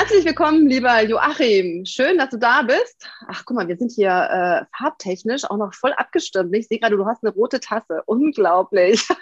[0.00, 1.84] Herzlich willkommen, lieber Joachim.
[1.84, 3.06] Schön, dass du da bist.
[3.28, 6.56] Ach, guck mal, wir sind hier äh, farbtechnisch auch noch voll abgestimmt.
[6.56, 8.02] Ich sehe gerade, du hast eine rote Tasse.
[8.06, 9.06] Unglaublich.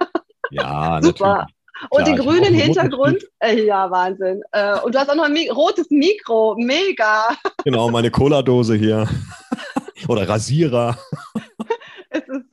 [0.51, 1.27] Ja, super.
[1.27, 1.57] Natürlich.
[1.91, 4.41] Und Klar, den grünen Hintergrund, äh, ja, Wahnsinn.
[4.53, 7.37] Äh, und du hast auch noch ein Mi rotes Mikro, mega.
[7.65, 9.07] Genau, meine Cola-Dose hier.
[10.09, 10.97] Oder Rasierer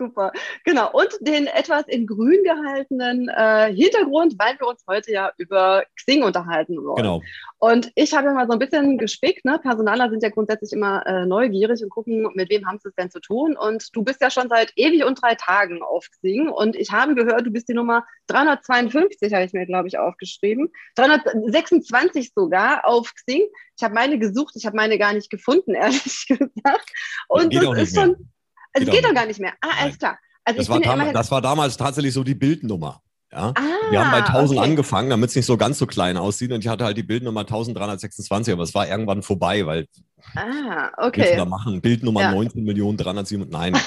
[0.06, 0.32] super.
[0.64, 0.92] Genau.
[0.92, 6.24] Und den etwas in grün gehaltenen äh, Hintergrund, weil wir uns heute ja über Xing
[6.24, 6.98] unterhalten wollen.
[6.98, 7.22] Genau.
[7.58, 9.46] Und ich habe ja mal so ein bisschen gespickt.
[9.46, 9.60] Ne?
[9.60, 13.10] Personaler sind ja grundsätzlich immer äh, neugierig und gucken, mit wem haben sie es denn
[13.10, 13.58] zu tun.
[13.58, 16.50] Und du bist ja schon seit ewig und drei Tagen auf Xing.
[16.50, 20.72] Und ich habe gehört, du bist die Nummer 352, habe ich mir, glaube ich, aufgeschrieben.
[20.96, 23.44] 326 sogar auf Xing.
[23.78, 26.92] Ich habe meine gesucht, ich habe meine gar nicht gefunden, ehrlich gesagt.
[27.28, 28.30] Und das, das ist schon
[28.76, 29.54] also geht doch gar nicht mehr.
[29.62, 30.18] Ah, alles klar.
[30.44, 33.02] Also das, war ja das war damals tatsächlich so die Bildnummer.
[33.32, 33.52] Ja?
[33.56, 34.70] Ah, wir haben bei 1000 okay.
[34.70, 36.52] angefangen, damit es nicht so ganz so klein aussieht.
[36.52, 39.88] Und ich hatte halt die Bildnummer 1326, aber es war irgendwann vorbei, weil.
[40.36, 41.36] Ah, okay.
[41.36, 42.32] da machen Bildnummer ja.
[42.32, 43.50] 19 Millionen 307.
[43.50, 43.78] Nein.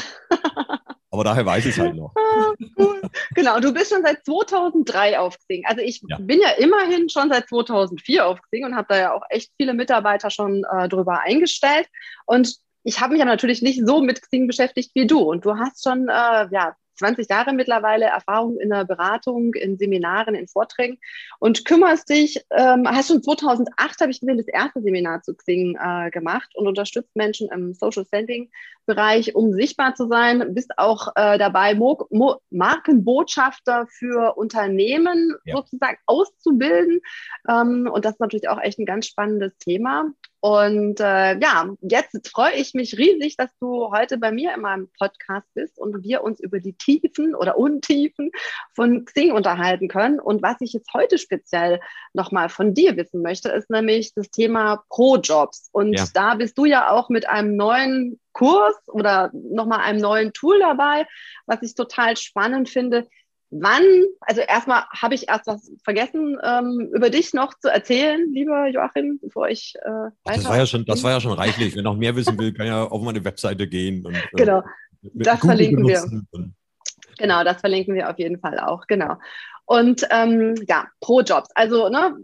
[1.11, 2.12] aber daher weiß ich es halt noch.
[2.16, 3.00] Ah, cool.
[3.34, 5.64] Genau, du bist schon seit 2003 auf Xing.
[5.66, 6.19] Also ich ja.
[6.19, 9.75] bin ja immerhin schon seit 2004 auf Xing und habe da ja auch echt viele
[9.75, 11.89] Mitarbeiter schon äh, drüber eingestellt.
[12.27, 15.21] Und ich habe mich ja natürlich nicht so mit Xing beschäftigt wie du.
[15.21, 20.34] Und du hast schon äh, ja, 20 Jahre mittlerweile Erfahrung in der Beratung, in Seminaren,
[20.34, 20.99] in Vorträgen
[21.39, 25.79] und kümmerst dich, ähm, hast schon 2008, habe ich gesehen, das erste Seminar zu Xing
[25.81, 28.51] äh, gemacht und unterstützt Menschen im Social Standing
[28.87, 30.55] Bereich, um sichtbar zu sein.
[30.55, 35.56] Bist auch äh, dabei, Mo Mo Markenbotschafter für Unternehmen ja.
[35.56, 37.01] sozusagen auszubilden.
[37.49, 40.10] Ähm, und das ist natürlich auch echt ein ganz spannendes Thema.
[40.41, 44.88] Und äh, ja, jetzt freue ich mich riesig, dass du heute bei mir in meinem
[44.97, 48.31] Podcast bist und wir uns über die Tiefen oder Untiefen
[48.75, 50.21] von Xing unterhalten können.
[50.21, 51.81] Und was ich jetzt heute speziell
[52.12, 55.71] nochmal von dir wissen möchte, ist nämlich das Thema Pro-Jobs.
[55.72, 56.04] Und ja.
[56.15, 61.09] da bist du ja auch mit einem neuen Kurs oder nochmal einem neuen Tool dabei,
[61.47, 63.09] was ich total spannend finde.
[63.50, 63.82] Wann,
[64.20, 69.19] also erstmal habe ich erst was vergessen, ähm, über dich noch zu erzählen, lieber Joachim,
[69.22, 70.12] bevor ich äh, weiter.
[70.25, 71.75] Das war ja schon, das war ja schon reichlich.
[71.75, 74.04] Wer noch mehr wissen will, kann ja auf meine Webseite gehen.
[74.04, 74.62] Und, äh, genau,
[75.00, 76.22] das Google verlinken wir.
[77.19, 79.16] Genau, das verlinken wir auf jeden Fall auch, genau.
[79.65, 81.48] Und ähm, ja, Pro-Jobs.
[81.54, 82.16] Also, ne,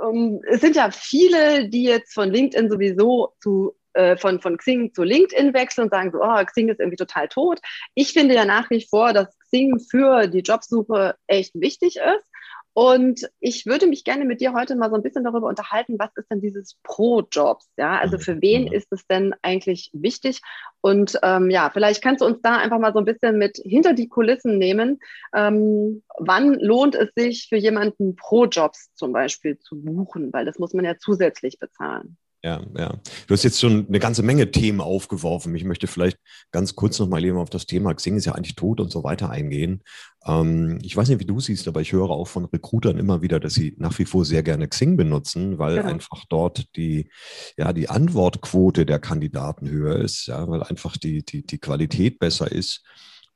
[0.00, 4.92] um, es sind ja viele, die jetzt von LinkedIn sowieso zu äh, von, von Xing
[4.94, 7.60] zu LinkedIn wechseln und sagen so, oh, Xing ist irgendwie total tot.
[7.94, 12.32] Ich finde ja nach wie vor, dass Xing für die Jobsuche echt wichtig ist.
[12.74, 16.10] Und ich würde mich gerne mit dir heute mal so ein bisschen darüber unterhalten, was
[16.16, 17.68] ist denn dieses Pro-Jobs?
[17.76, 20.40] Ja, also für wen ist es denn eigentlich wichtig?
[20.80, 23.92] Und ähm, ja, vielleicht kannst du uns da einfach mal so ein bisschen mit hinter
[23.92, 25.00] die Kulissen nehmen.
[25.34, 30.32] Ähm, wann lohnt es sich für jemanden Pro-Jobs zum Beispiel zu buchen?
[30.32, 32.16] Weil das muss man ja zusätzlich bezahlen.
[32.44, 32.98] Ja, ja.
[33.28, 35.54] Du hast jetzt schon eine ganze Menge Themen aufgeworfen.
[35.54, 36.18] Ich möchte vielleicht
[36.50, 39.04] ganz kurz noch mal eben auf das Thema Xing ist ja eigentlich tot und so
[39.04, 39.82] weiter eingehen.
[40.26, 43.38] Ähm, ich weiß nicht, wie du siehst, aber ich höre auch von Recruitern immer wieder,
[43.38, 45.84] dass sie nach wie vor sehr gerne Xing benutzen, weil ja.
[45.84, 47.08] einfach dort die,
[47.56, 52.50] ja, die Antwortquote der Kandidaten höher ist, ja, weil einfach die, die, die Qualität besser
[52.50, 52.82] ist,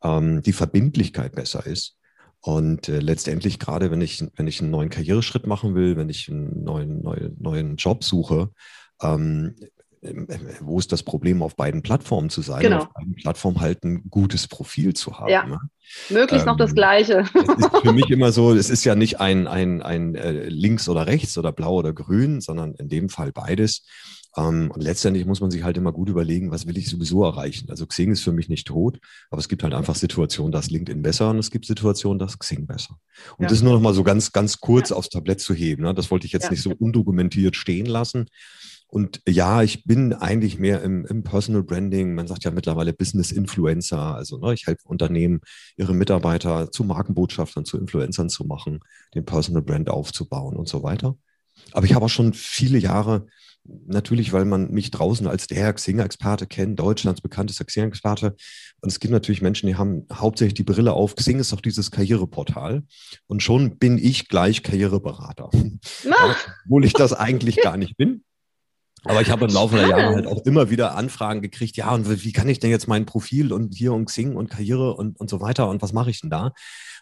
[0.03, 1.97] ähm, die Verbindlichkeit besser ist.
[2.41, 6.29] Und äh, letztendlich, gerade wenn ich, wenn ich einen neuen Karriereschritt machen will, wenn ich
[6.29, 8.51] einen neuen, neuen, neuen Job suche,
[9.03, 9.57] ähm,
[10.61, 12.79] wo ist das Problem, auf beiden Plattformen zu sein, genau.
[12.79, 15.31] auf beiden Plattformen halt ein gutes Profil zu haben.
[15.31, 15.47] Ja.
[15.47, 15.59] Ne?
[16.11, 17.25] Möglichst ähm, noch das ähm, Gleiche.
[17.35, 20.89] Es ist für mich immer so, es ist ja nicht ein, ein, ein äh, links
[20.89, 23.85] oder rechts oder blau oder grün, sondern in dem Fall beides.
[24.37, 27.71] Ähm, und letztendlich muss man sich halt immer gut überlegen, was will ich sowieso erreichen.
[27.71, 28.99] Also Xing ist für mich nicht tot,
[29.31, 32.67] aber es gibt halt einfach Situationen, dass LinkedIn besser und es gibt Situationen, dass Xing
[32.67, 32.99] besser.
[33.39, 33.49] Und ja.
[33.49, 34.97] das nur noch mal so ganz, ganz kurz ja.
[34.97, 35.85] aufs Tablett zu heben.
[35.85, 35.95] Ne?
[35.95, 38.27] Das wollte ich jetzt nicht so undokumentiert stehen lassen.
[38.97, 42.15] Und ja, ich bin eigentlich mehr im, im, Personal Branding.
[42.15, 44.15] Man sagt ja mittlerweile Business Influencer.
[44.15, 45.43] Also ne, ich helfe Unternehmen,
[45.77, 48.81] ihre Mitarbeiter zu Markenbotschaftern, zu Influencern zu machen,
[49.15, 51.15] den Personal Brand aufzubauen und so weiter.
[51.73, 53.27] Aber ich habe auch schon viele Jahre,
[53.87, 58.35] natürlich, weil man mich draußen als der Xing-Experte kennt, Deutschlands bekanntester Xing-Experte.
[58.81, 61.17] Und es gibt natürlich Menschen, die haben hauptsächlich die Brille auf.
[61.17, 62.83] Xing ist auch dieses Karriereportal.
[63.27, 65.51] Und schon bin ich gleich Karriereberater.
[66.65, 68.23] Obwohl ich das eigentlich gar nicht bin.
[69.09, 72.25] Aber ich habe im Laufe der Jahre halt auch immer wieder Anfragen gekriegt, ja, und
[72.25, 75.31] wie kann ich denn jetzt mein Profil und hier und Xing und Karriere und, und
[75.31, 76.53] so weiter und was mache ich denn da?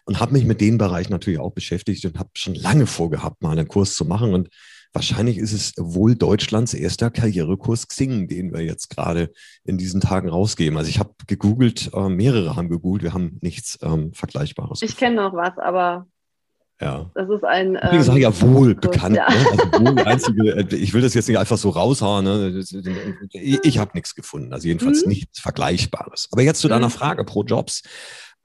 [0.05, 3.51] Und habe mich mit den Bereichen natürlich auch beschäftigt und habe schon lange vorgehabt, mal
[3.51, 4.35] einen Kurs zu machen.
[4.35, 4.49] Und
[4.93, 9.31] wahrscheinlich ist es wohl Deutschlands erster Karrierekurs Xing, den wir jetzt gerade
[9.63, 10.77] in diesen Tagen rausgeben.
[10.77, 14.83] Also ich habe gegoogelt, äh, mehrere haben gegoogelt, wir haben nichts ähm, Vergleichbares.
[14.83, 16.07] Ich kenne noch was, aber
[16.81, 17.09] ja.
[17.15, 17.77] Das ist ein.
[17.81, 19.15] Ähm, ich sage ja wohl bekannt.
[19.15, 19.29] Ja.
[19.29, 19.35] Ne?
[19.51, 22.25] Also wohl einzige, äh, ich will das jetzt nicht einfach so raushauen.
[22.25, 22.63] Ne?
[23.31, 24.51] Ich, ich habe nichts gefunden.
[24.53, 25.09] Also jedenfalls mhm.
[25.09, 26.27] nichts Vergleichbares.
[26.31, 26.93] Aber jetzt zu deiner mhm.
[26.93, 27.81] Frage pro Jobs.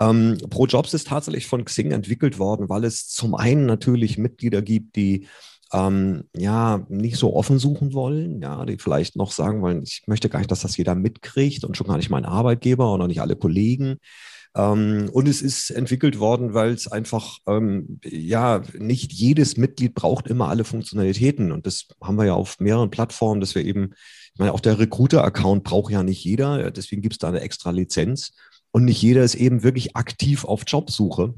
[0.01, 4.63] Ähm, pro Jobs ist tatsächlich von Xing entwickelt worden, weil es zum einen natürlich Mitglieder
[4.63, 5.27] gibt, die
[5.73, 10.29] ähm, ja nicht so offen suchen wollen, ja, die vielleicht noch sagen wollen, ich möchte
[10.29, 13.21] gar nicht, dass das jeder mitkriegt und schon gar nicht mein Arbeitgeber und auch nicht
[13.21, 13.99] alle Kollegen.
[14.57, 20.27] Ähm, und es ist entwickelt worden, weil es einfach, ähm, ja, nicht jedes Mitglied braucht
[20.27, 21.53] immer alle Funktionalitäten.
[21.53, 23.95] Und das haben wir ja auf mehreren Plattformen, dass wir eben,
[24.33, 26.71] ich meine, auch der Recruiter-Account braucht ja nicht jeder.
[26.71, 28.33] Deswegen gibt es da eine extra Lizenz.
[28.73, 31.35] Und nicht jeder ist eben wirklich aktiv auf Jobsuche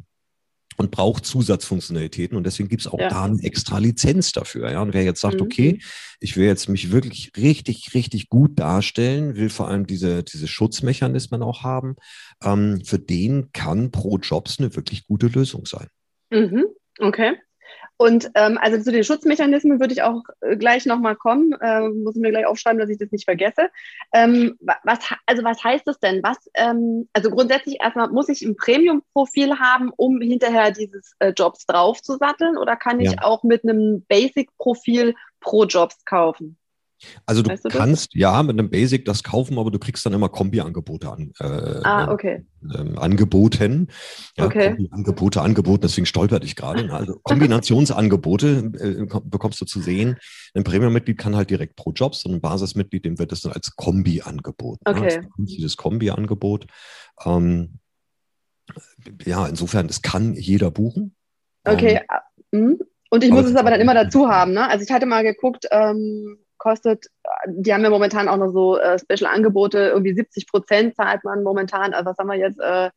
[0.83, 3.09] und braucht Zusatzfunktionalitäten und deswegen gibt es auch ja.
[3.09, 4.71] da eine extra Lizenz dafür.
[4.71, 4.83] Ja?
[4.83, 5.43] Und wer jetzt sagt, mhm.
[5.43, 5.81] okay,
[6.21, 11.43] ich will jetzt mich wirklich richtig, richtig gut darstellen, will vor allem diese, diese Schutzmechanismen
[11.43, 11.97] auch haben,
[12.43, 15.87] ähm, für den kann Pro Jobs eine wirklich gute Lösung sein.
[16.31, 16.67] Mhm.
[16.99, 17.37] Okay.
[18.03, 21.53] Und ähm, also zu den Schutzmechanismen würde ich auch äh, gleich nochmal kommen.
[21.61, 23.71] Äh, muss ich mir gleich aufschreiben, dass ich das nicht vergesse.
[24.13, 26.21] Ähm, was, also was heißt das denn?
[26.25, 31.65] Was, ähm, also grundsätzlich erstmal muss ich ein Premium-Profil haben, um hinterher dieses äh, Jobs
[31.67, 33.23] draufzusatteln oder kann ich ja.
[33.23, 36.59] auch mit einem Basic-Profil pro Jobs kaufen?
[37.27, 38.21] Also du, weißt du kannst das?
[38.21, 41.33] ja mit einem Basic das kaufen, aber du kriegst dann immer Kombi-Angebote an.
[41.39, 42.45] Äh, ah, okay.
[42.75, 43.89] Ähm, angeboten.
[44.37, 44.89] Ja, okay.
[44.91, 46.93] Angebote, Angeboten, deswegen stolpert ich gerade.
[46.93, 50.17] Also Kombinationsangebote äh, bekommst du zu sehen.
[50.55, 53.75] Ein Premium-Mitglied kann halt direkt pro Jobs und ein Basismitglied, dem wird das dann als
[53.77, 54.83] Kombi angeboten.
[54.87, 54.93] Ne?
[54.95, 55.21] Okay.
[55.21, 55.29] Ne?
[55.39, 56.67] dieses Kombi-Angebot.
[57.25, 57.79] Ähm,
[59.25, 61.15] ja, insofern, das kann jeder buchen.
[61.65, 62.01] Okay.
[62.53, 64.55] Ähm, ah, und ich muss es aber dann immer dazu haben.
[64.55, 64.67] Ne?
[64.67, 67.07] Also ich hatte mal geguckt, ähm, kostet,
[67.47, 71.93] die haben ja momentan auch noch so äh, Special-Angebote, irgendwie 70 Prozent zahlt man momentan,
[71.93, 72.91] also was haben wir jetzt, äh,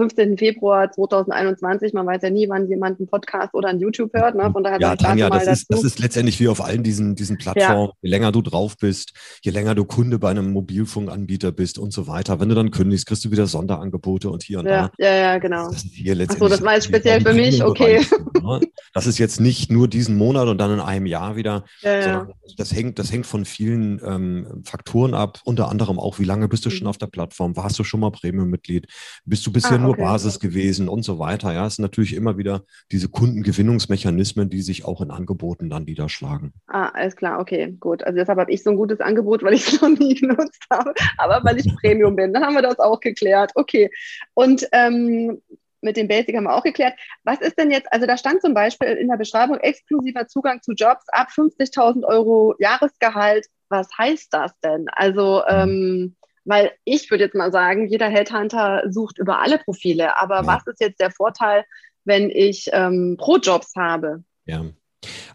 [0.00, 0.38] 15.
[0.38, 1.92] Februar 2021.
[1.92, 4.34] Man weiß ja nie, wann jemand einen Podcast oder ein YouTube hört.
[4.34, 4.50] Ne?
[4.50, 7.88] Von daher ja, Tanja, das ist, das ist letztendlich wie auf allen diesen, diesen Plattformen.
[7.88, 7.92] Ja.
[8.00, 9.12] Je länger du drauf bist,
[9.42, 12.40] je länger du Kunde bei einem Mobilfunkanbieter bist und so weiter.
[12.40, 15.04] Wenn du dann kündigst, kriegst du wieder Sonderangebote und hier und ja, da.
[15.04, 15.70] Ja, ja, genau.
[15.70, 15.84] Das
[16.30, 18.00] Achso, das war jetzt speziell für mich, okay.
[18.42, 18.60] Ne?
[18.94, 22.32] Das ist jetzt nicht nur diesen Monat und dann in einem Jahr wieder, ja, sondern
[22.56, 26.64] das hängt, das hängt von vielen ähm, Faktoren ab, unter anderem auch, wie lange bist
[26.64, 26.88] du schon mhm.
[26.88, 27.56] auf der Plattform?
[27.56, 28.86] Warst du schon mal Premium-Mitglied?
[29.26, 30.02] Bist du bisher ah, nur okay.
[30.02, 31.52] Basis gewesen und so weiter.
[31.52, 36.52] Ja, es sind natürlich immer wieder diese Kundengewinnungsmechanismen, die sich auch in Angeboten dann niederschlagen.
[36.66, 38.02] Ah, alles klar, okay, gut.
[38.02, 40.94] Also deshalb habe ich so ein gutes Angebot, weil ich es noch nie genutzt habe,
[41.18, 42.32] aber weil ich Premium bin.
[42.32, 43.52] Dann haben wir das auch geklärt.
[43.54, 43.90] Okay.
[44.34, 45.40] Und ähm,
[45.82, 46.94] mit dem Basic haben wir auch geklärt.
[47.24, 50.72] Was ist denn jetzt, also da stand zum Beispiel in der Beschreibung exklusiver Zugang zu
[50.72, 53.46] Jobs ab 50.000 Euro Jahresgehalt.
[53.68, 54.86] Was heißt das denn?
[54.92, 60.18] Also, ähm, weil ich würde jetzt mal sagen, jeder Headhunter sucht über alle Profile.
[60.18, 60.46] Aber ja.
[60.46, 61.64] was ist jetzt der Vorteil,
[62.04, 64.24] wenn ich ähm, Pro-Jobs habe?
[64.46, 64.64] Ja.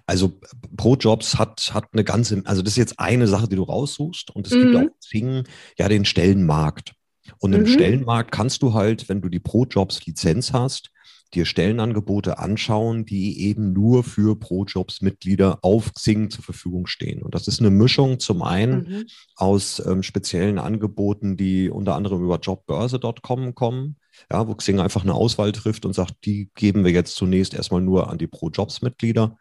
[0.06, 0.40] Also
[0.78, 4.46] Pro-Jobs hat, hat eine ganze, also das ist jetzt eine Sache, die du raussuchst und
[4.46, 4.62] es mhm.
[4.62, 5.44] gibt auch Zwingen,
[5.78, 6.94] ja den Stellenmarkt.
[7.40, 7.68] Und im mhm.
[7.68, 10.92] Stellenmarkt kannst du halt, wenn du die Pro-Jobs-Lizenz hast,
[11.36, 17.22] dir Stellenangebote anschauen, die eben nur für Pro-Jobs-Mitglieder auf Xing zur Verfügung stehen.
[17.22, 19.06] Und das ist eine Mischung zum einen mhm.
[19.36, 23.98] aus ähm, speziellen Angeboten, die unter anderem über jobbörse.com kommen,
[24.32, 27.82] ja, wo Xing einfach eine Auswahl trifft und sagt, die geben wir jetzt zunächst erstmal
[27.82, 29.38] nur an die Pro-Jobs-Mitglieder.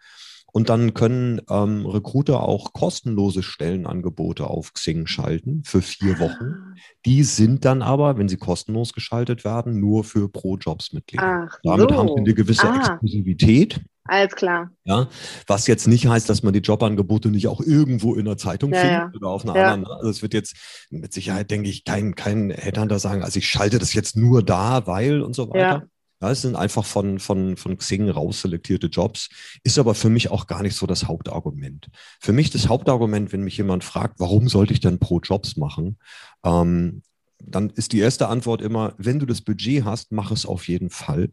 [0.57, 6.45] Und dann können ähm, Recruiter auch kostenlose Stellenangebote auf Xing schalten für vier Wochen.
[6.45, 6.75] Ah.
[7.05, 11.49] Die sind dann aber, wenn sie kostenlos geschaltet werden, nur für Pro-Jobs-Mitglieder.
[11.65, 11.97] Damit so.
[11.97, 12.77] haben sie eine gewisse ah.
[12.77, 13.81] Exklusivität.
[14.05, 14.71] Alles klar.
[14.85, 15.09] Ja,
[15.49, 18.79] was jetzt nicht heißt, dass man die Jobangebote nicht auch irgendwo in der Zeitung ja,
[18.79, 19.13] findet ja.
[19.13, 19.73] oder auf einer ja.
[19.73, 19.97] anderen.
[19.97, 20.55] Also es wird jetzt
[20.91, 24.87] mit Sicherheit, denke ich, kein, kein Headhunter sagen, also ich schalte das jetzt nur da,
[24.87, 25.89] weil und so weiter.
[26.21, 29.29] Ja, es sind einfach von, von, von Xing rausselektierte Jobs,
[29.63, 31.89] ist aber für mich auch gar nicht so das Hauptargument.
[32.21, 35.99] Für mich das Hauptargument, wenn mich jemand fragt, warum sollte ich denn pro Jobs machen,
[36.45, 37.03] ähm,
[37.39, 40.89] dann ist die erste Antwort immer, wenn du das Budget hast, mach es auf jeden
[40.89, 41.31] Fall,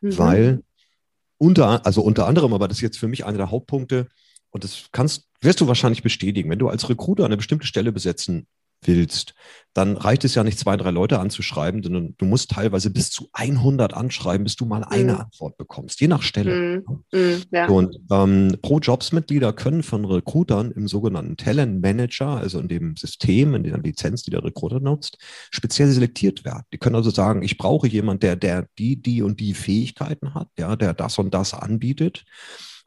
[0.00, 0.18] mhm.
[0.18, 0.62] weil
[1.38, 4.08] unter, also unter anderem, aber das ist jetzt für mich einer der Hauptpunkte,
[4.50, 8.46] und das kannst, wirst du wahrscheinlich bestätigen, wenn du als Recruiter eine bestimmte Stelle besetzen
[8.84, 9.34] willst,
[9.72, 13.28] dann reicht es ja nicht, zwei, drei Leute anzuschreiben, sondern du musst teilweise bis zu
[13.32, 15.20] 100 anschreiben, bis du mal eine mhm.
[15.20, 16.82] Antwort bekommst, je nach Stelle.
[16.88, 17.04] Mhm.
[17.12, 17.68] Mhm, ja.
[17.68, 23.62] Und ähm, Pro-Jobs-Mitglieder können von Recruitern im sogenannten Talent Manager, also in dem System, in
[23.62, 25.18] der Lizenz, die der Recruiter nutzt,
[25.50, 26.64] speziell selektiert werden.
[26.72, 30.48] Die können also sagen, ich brauche jemanden, der, der die, die und die Fähigkeiten hat,
[30.58, 32.24] ja, der das und das anbietet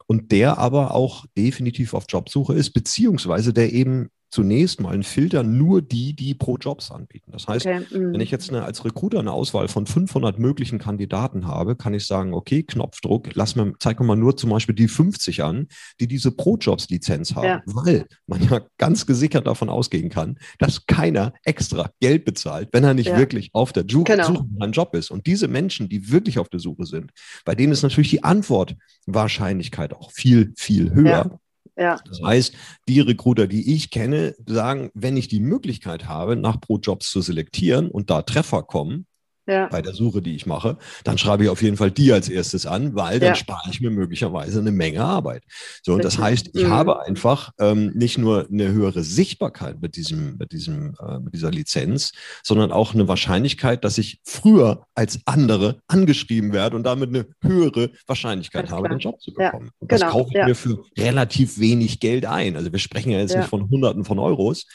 [0.06, 5.44] und der aber auch definitiv auf Jobsuche ist, beziehungsweise der eben zunächst mal ein Filter
[5.44, 7.30] nur die, die pro Jobs anbieten.
[7.30, 7.84] Das heißt, okay.
[7.92, 12.04] wenn ich jetzt eine, als Recruiter eine Auswahl von 500 möglichen Kandidaten habe, kann ich
[12.04, 15.68] sagen, okay, Knopfdruck, lass mir, zeig mir mal nur zum Beispiel die 50 an,
[16.00, 17.62] die diese Pro-Jobs-Lizenz haben, ja.
[17.66, 22.94] weil man ja ganz gesichert davon ausgehen kann, dass keiner extra Geld bezahlt, wenn er
[22.94, 23.18] nicht ja.
[23.18, 24.32] wirklich auf der Suche genau.
[24.32, 25.12] nach einem Job ist.
[25.12, 27.12] Und diese Menschen, die wirklich auf der Suche sind,
[27.44, 31.30] bei denen ist natürlich die Antwortwahrscheinlichkeit auch viel, viel höher.
[31.30, 31.38] Ja.
[31.76, 31.98] Ja.
[32.06, 32.54] Das heißt,
[32.88, 37.90] die Recruiter, die ich kenne, sagen, wenn ich die Möglichkeit habe, nach Pro-Jobs zu selektieren
[37.90, 39.06] und da Treffer kommen,
[39.46, 39.66] ja.
[39.68, 42.66] bei der Suche, die ich mache, dann schreibe ich auf jeden Fall die als erstes
[42.66, 43.34] an, weil dann ja.
[43.34, 45.42] spare ich mir möglicherweise eine Menge Arbeit.
[45.82, 46.70] So, und das heißt, ich mhm.
[46.70, 51.50] habe einfach ähm, nicht nur eine höhere Sichtbarkeit mit diesem, mit diesem, äh, mit dieser
[51.50, 57.26] Lizenz, sondern auch eine Wahrscheinlichkeit, dass ich früher als andere angeschrieben werde und damit eine
[57.42, 59.70] höhere Wahrscheinlichkeit habe, den Job zu bekommen.
[59.80, 59.86] Ja.
[59.86, 60.04] Genau.
[60.04, 62.56] Das kaufe ich mir für relativ wenig Geld ein.
[62.56, 64.66] Also wir sprechen ja jetzt nicht von Hunderten von Euros,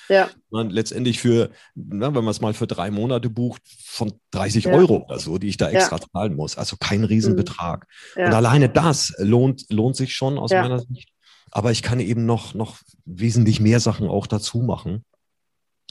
[0.50, 4.66] sondern letztendlich für, na, wenn man es mal für drei Monate bucht, von 30 50
[4.66, 4.78] ja.
[4.78, 6.04] Euro oder so, die ich da extra ja.
[6.12, 6.58] zahlen muss.
[6.58, 7.88] Also kein Riesenbetrag.
[8.16, 8.22] Mhm.
[8.22, 8.28] Ja.
[8.28, 11.10] Und alleine das lohnt, lohnt sich schon aus meiner Sicht.
[11.52, 15.04] Aber ich kann eben noch, noch wesentlich mehr Sachen auch dazu machen,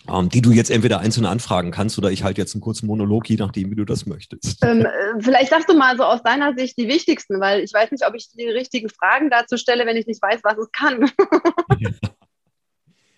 [0.08, 3.28] ähm, die du jetzt entweder einzeln anfragen kannst oder ich halte jetzt einen kurzen Monolog,
[3.28, 4.64] je nachdem, wie du das möchtest.
[4.64, 7.90] Ähm, äh, vielleicht sagst du mal so aus deiner Sicht die wichtigsten, weil ich weiß
[7.90, 11.10] nicht, ob ich die richtigen Fragen dazu stelle, wenn ich nicht weiß, was es kann.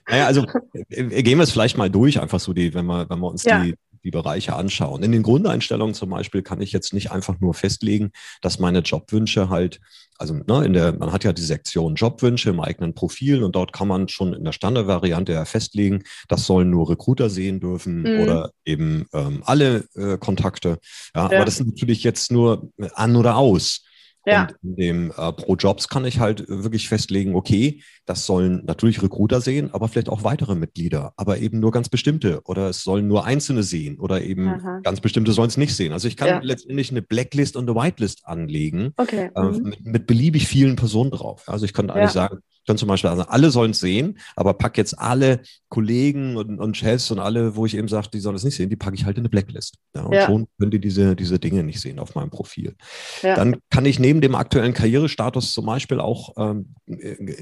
[0.09, 0.45] Naja, also
[0.89, 3.45] äh, gehen wir es vielleicht mal durch, einfach so die, wenn wir, wenn wir uns
[3.45, 3.63] ja.
[3.63, 5.03] die, die Bereiche anschauen.
[5.03, 9.49] In den Grundeinstellungen zum Beispiel kann ich jetzt nicht einfach nur festlegen, dass meine Jobwünsche
[9.49, 9.81] halt,
[10.19, 13.73] also ne, in der, man hat ja die Sektion Jobwünsche im eigenen Profil und dort
[13.73, 18.21] kann man schon in der Standardvariante ja festlegen, das sollen nur Recruiter sehen dürfen mhm.
[18.21, 20.79] oder eben ähm, alle äh, Kontakte.
[21.15, 23.83] Ja, ja, aber das sind natürlich jetzt nur an oder aus.
[24.27, 24.43] Ja.
[24.43, 29.03] Und in dem äh, Pro Jobs kann ich halt wirklich festlegen, okay, das sollen natürlich
[29.03, 33.09] Recruiter sehen, aber vielleicht auch weitere Mitglieder, aber eben nur ganz bestimmte oder es sollen
[33.09, 34.81] nur Einzelne sehen oder eben Aha.
[34.83, 35.93] ganz bestimmte sollen es nicht sehen.
[35.93, 36.41] Also ich kann ja.
[36.43, 39.31] letztendlich eine Blacklist und eine Whitelist anlegen okay.
[39.35, 39.63] äh, mhm.
[39.63, 41.45] mit, mit, beliebig vielen Personen drauf.
[41.47, 44.77] Also ich könnte eigentlich sagen, können zum Beispiel, also alle sollen es sehen, aber pack
[44.79, 48.45] jetzt alle Kollegen und, und Chefs und alle, wo ich eben sage, die sollen es
[48.45, 49.77] nicht sehen, die packe ich halt in eine Blacklist.
[49.95, 50.27] Ja, und ja.
[50.27, 52.75] schon können die diese, diese Dinge nicht sehen auf meinem Profil.
[53.23, 53.37] Ja.
[53.37, 56.75] Dann kann ich neben dem aktuellen Karrierestatus zum Beispiel auch ähm,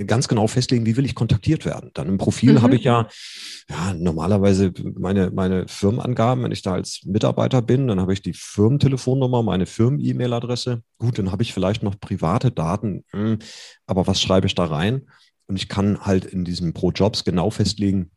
[0.06, 1.90] ganz genau festlegen, wie will ich kontaktiert werden.
[1.94, 2.62] Dann im Profil mhm.
[2.62, 3.08] habe ich ja,
[3.68, 8.34] ja normalerweise meine, meine Firmenangaben, wenn ich da als Mitarbeiter bin, dann habe ich die
[8.34, 10.82] Firmentelefonnummer, meine Firmen-E-Mail-Adresse.
[10.98, 13.38] Gut, dann habe ich vielleicht noch private Daten, hm,
[13.86, 15.07] aber was schreibe ich da rein?
[15.48, 18.10] Und ich kann halt in diesem Pro-Jobs genau festlegen,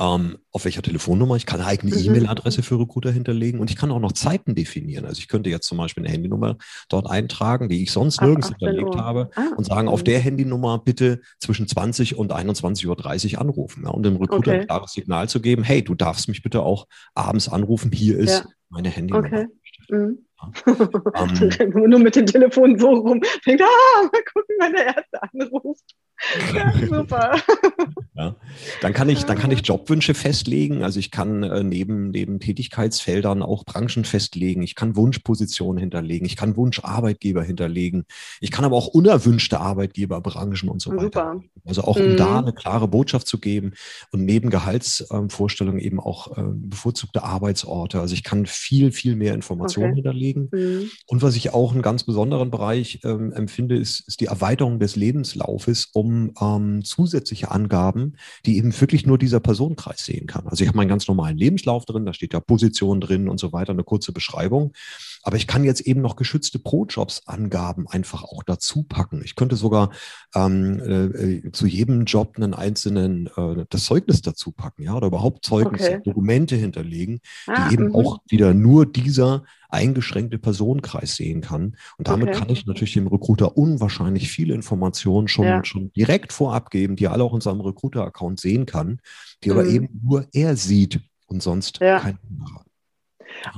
[0.00, 1.36] ähm, auf welcher Telefonnummer.
[1.36, 2.04] Ich kann eine eigene mhm.
[2.04, 5.04] E-Mail-Adresse für Recruiter hinterlegen und ich kann auch noch Zeiten definieren.
[5.04, 6.56] Also ich könnte jetzt zum Beispiel eine Handynummer
[6.88, 10.78] dort eintragen, die ich sonst nirgends Ach, hinterlegt habe ah, und sagen, auf der Handynummer
[10.78, 13.82] bitte zwischen 20 und 21.30 Uhr anrufen.
[13.84, 14.60] Ja, und dem Recruiter okay.
[14.60, 18.40] ein klares Signal zu geben, hey, du darfst mich bitte auch abends anrufen, hier ist
[18.40, 18.46] ja.
[18.70, 19.26] meine Handynummer.
[19.26, 19.46] Okay.
[19.90, 20.24] Mhm.
[20.64, 23.20] um, Nur mit dem Telefon so rum.
[23.46, 25.94] Denkt, ah, mal gucken, wenn der Erste anruft.
[26.54, 27.36] Ja, super.
[28.14, 28.36] Ja.
[28.80, 30.82] Dann, kann ich, dann kann ich Jobwünsche festlegen.
[30.82, 34.62] Also ich kann äh, neben, neben Tätigkeitsfeldern auch Branchen festlegen.
[34.62, 36.26] Ich kann Wunschpositionen hinterlegen.
[36.26, 38.04] Ich kann Wunscharbeitgeber hinterlegen.
[38.40, 41.32] Ich kann aber auch unerwünschte Arbeitgeberbranchen und so weiter.
[41.34, 41.42] Super.
[41.64, 42.16] Also auch um mhm.
[42.16, 43.72] da eine klare Botschaft zu geben
[44.10, 48.00] und neben Gehaltsvorstellungen ähm, eben auch äh, bevorzugte Arbeitsorte.
[48.00, 49.96] Also ich kann viel, viel mehr Informationen okay.
[49.96, 50.48] hinterlegen.
[50.52, 50.90] Mhm.
[51.06, 54.96] Und was ich auch einen ganz besonderen Bereich ähm, empfinde, ist, ist die Erweiterung des
[54.96, 58.14] Lebenslaufes um ähm, zusätzliche Angaben,
[58.46, 60.46] die eben wirklich nur dieser Personenkreis sehen kann.
[60.46, 63.52] Also ich habe meinen ganz normalen Lebenslauf drin, da steht ja Position drin und so
[63.52, 64.72] weiter, eine kurze Beschreibung.
[65.22, 69.22] Aber ich kann jetzt eben noch geschützte Pro-Jobs-Angaben einfach auch dazu packen.
[69.24, 69.90] Ich könnte sogar
[70.34, 75.44] ähm, äh, zu jedem Job einen einzelnen äh, das Zeugnis dazu packen, ja, oder überhaupt
[75.44, 76.02] Zeugnisse, okay.
[76.04, 77.94] Dokumente hinterlegen, ah, die eben -hmm.
[77.94, 81.76] auch wieder nur dieser eingeschränkte Personenkreis sehen kann.
[81.96, 82.38] Und damit okay.
[82.38, 85.64] kann ich natürlich dem Recruiter unwahrscheinlich viele Informationen schon, ja.
[85.64, 89.00] schon direkt vorab geben, die er alle auch in seinem Recruiter-Account sehen kann,
[89.42, 89.58] die mhm.
[89.58, 92.00] aber eben nur er sieht und sonst ja.
[92.00, 92.64] kein anderer.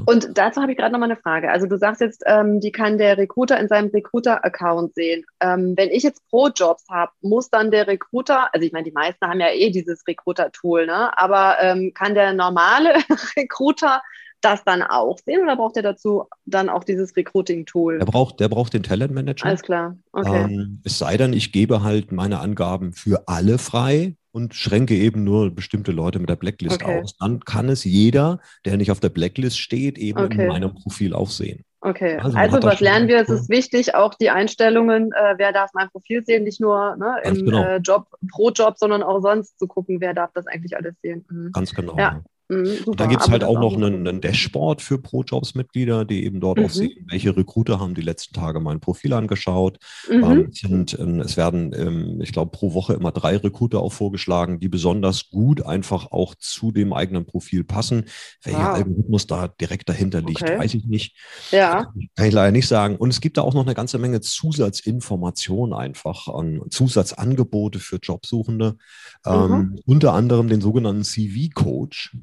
[0.07, 1.51] Und dazu habe ich gerade noch mal eine Frage.
[1.51, 5.25] Also du sagst jetzt, ähm, die kann der Recruiter in seinem Recruiter-Account sehen.
[5.41, 9.27] Ähm, wenn ich jetzt Pro-Jobs habe, muss dann der Recruiter, also ich meine, die meisten
[9.27, 11.17] haben ja eh dieses Recruiter-Tool, ne?
[11.19, 12.95] aber ähm, kann der normale
[13.37, 14.03] Recruiter
[14.41, 17.99] das dann auch sehen oder braucht er dazu dann auch dieses Recruiting-Tool?
[17.99, 19.47] Der braucht, der braucht den Talent-Manager.
[19.47, 20.45] Alles klar, okay.
[20.45, 25.23] Ähm, es sei denn, ich gebe halt meine Angaben für alle frei und schränke eben
[25.23, 27.01] nur bestimmte Leute mit der Blacklist okay.
[27.01, 27.17] aus.
[27.19, 30.43] Dann kann es jeder, der nicht auf der Blacklist steht, eben okay.
[30.43, 31.65] in meinem Profil auch sehen.
[31.81, 33.21] Okay, also, also was lernen wir?
[33.21, 37.17] Es ist wichtig, auch die Einstellungen, äh, wer darf mein Profil sehen, nicht nur ne,
[37.23, 37.63] im genau.
[37.63, 41.25] äh, Job, pro Job, sondern auch sonst zu gucken, wer darf das eigentlich alles sehen.
[41.31, 41.53] Mhm.
[41.53, 41.97] Ganz genau.
[41.97, 42.21] Ja.
[42.49, 46.41] Mhm, und dann gibt es halt auch noch einen, einen, Dashboard für Pro-Jobs-Mitglieder, die eben
[46.41, 46.65] dort mhm.
[46.67, 49.79] auch sehen, welche Recruiter haben die letzten Tage mein Profil angeschaut.
[50.11, 50.25] Mhm.
[50.25, 54.61] Ähm, sind, ähm, es werden, ähm, ich glaube, pro Woche immer drei Recruiter auch vorgeschlagen,
[54.61, 58.05] die besonders gut einfach auch zu dem eigenen Profil passen.
[58.43, 58.75] Welcher wow.
[58.75, 60.59] Algorithmus da direkt dahinter liegt, okay.
[60.59, 61.17] weiß ich nicht.
[61.51, 61.93] Ja.
[62.15, 62.97] Kann ich leider nicht sagen.
[62.97, 68.77] Und es gibt da auch noch eine ganze Menge Zusatzinformationen einfach an Zusatzangebote für Jobsuchende.
[69.25, 69.79] Ähm, mhm.
[69.87, 72.19] unter anderem den sogenannten CV-Coach.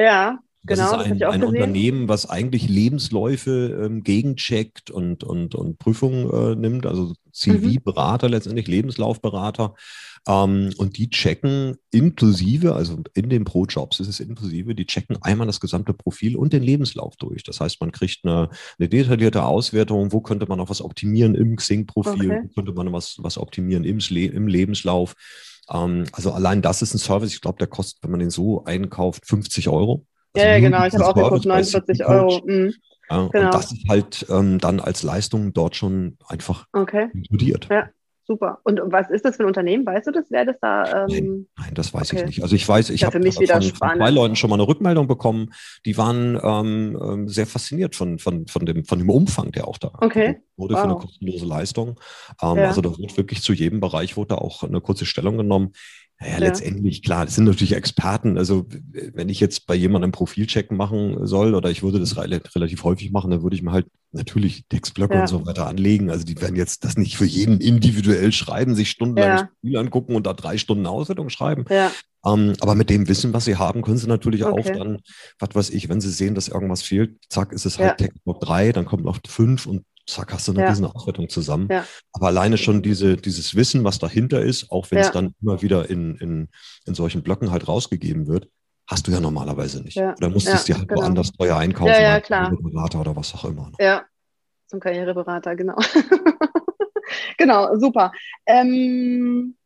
[0.00, 0.96] Ja, genau.
[0.96, 6.54] Das ist ein, ein Unternehmen, was eigentlich Lebensläufe ähm, gegencheckt und, und, und Prüfungen äh,
[6.56, 8.32] nimmt, also CV-Berater mhm.
[8.32, 9.74] letztendlich, Lebenslaufberater.
[10.28, 15.46] Ähm, und die checken inklusive, also in den Pro-Jobs ist es inklusive, die checken einmal
[15.46, 17.42] das gesamte Profil und den Lebenslauf durch.
[17.42, 21.56] Das heißt, man kriegt eine, eine detaillierte Auswertung, wo könnte man noch was optimieren im
[21.56, 22.42] Xing-Profil, okay.
[22.42, 25.14] wo könnte man was, was optimieren im, im Lebenslauf.
[25.72, 28.64] Ähm, also allein das ist ein Service, ich glaube, der kostet, wenn man den so
[28.64, 30.06] einkauft, 50 Euro.
[30.34, 32.42] Also ja, genau, ich habe auch geguckt, 49 Euro.
[32.44, 32.74] Mhm.
[33.10, 33.44] Ja, genau.
[33.46, 37.08] Und das ist halt ähm, dann als Leistung dort schon einfach okay.
[37.12, 37.68] inkludiert.
[37.70, 37.88] Ja.
[38.30, 38.60] Super.
[38.62, 39.84] Und was ist das für ein Unternehmen?
[39.84, 40.26] Weißt du das?
[40.30, 40.84] Wer das da?
[40.84, 41.08] Ähm...
[41.08, 42.20] Nein, nein, das weiß okay.
[42.20, 42.42] ich nicht.
[42.44, 45.50] Also ich weiß, ich ja, habe von, von, zwei Leuten schon mal eine Rückmeldung bekommen.
[45.84, 49.78] Die waren ähm, ähm, sehr fasziniert von, von, von, dem, von dem Umfang, der auch
[49.78, 50.42] da okay.
[50.56, 50.80] wurde wow.
[50.80, 51.98] für eine kostenlose Leistung.
[52.40, 52.68] Ähm, ja.
[52.68, 55.72] Also da wird wirklich zu jedem Bereich wurde auch eine kurze Stellung genommen.
[56.20, 56.38] Naja, ja.
[56.38, 58.36] letztendlich, klar, das sind natürlich Experten.
[58.36, 58.66] Also,
[59.14, 63.30] wenn ich jetzt bei jemandem Profilcheck machen soll oder ich würde das relativ häufig machen,
[63.30, 65.22] dann würde ich mir halt natürlich Textblöcke ja.
[65.22, 66.10] und so weiter anlegen.
[66.10, 69.42] Also, die werden jetzt das nicht für jeden individuell schreiben, sich stundenlang ja.
[69.42, 71.64] das Profil angucken und da drei Stunden Auswertung schreiben.
[71.70, 71.90] Ja.
[72.26, 74.60] Ähm, aber mit dem Wissen, was sie haben, können sie natürlich okay.
[74.60, 74.98] auch dann,
[75.38, 78.06] was weiß ich, wenn sie sehen, dass irgendwas fehlt, zack, ist es halt ja.
[78.06, 80.68] Textblock drei, dann kommt noch fünf und zack, hast du eine ja.
[80.68, 81.68] riesen Auswertung zusammen.
[81.70, 81.84] Ja.
[82.12, 85.88] Aber alleine schon diese, dieses Wissen, was dahinter ist, auch wenn es dann immer wieder
[85.88, 86.48] in, in,
[86.86, 88.48] in solchen Blöcken halt rausgegeben wird,
[88.86, 89.96] hast du ja normalerweise nicht.
[89.96, 90.14] Ja.
[90.16, 91.02] Oder musst du es dir halt genau.
[91.02, 92.54] woanders teuer einkaufen, ja, ja, klar.
[92.60, 93.70] Berater oder was auch immer.
[93.78, 94.04] Ja,
[94.66, 95.76] zum Karriereberater, genau.
[97.38, 98.12] genau, super.
[98.46, 99.56] Ähm,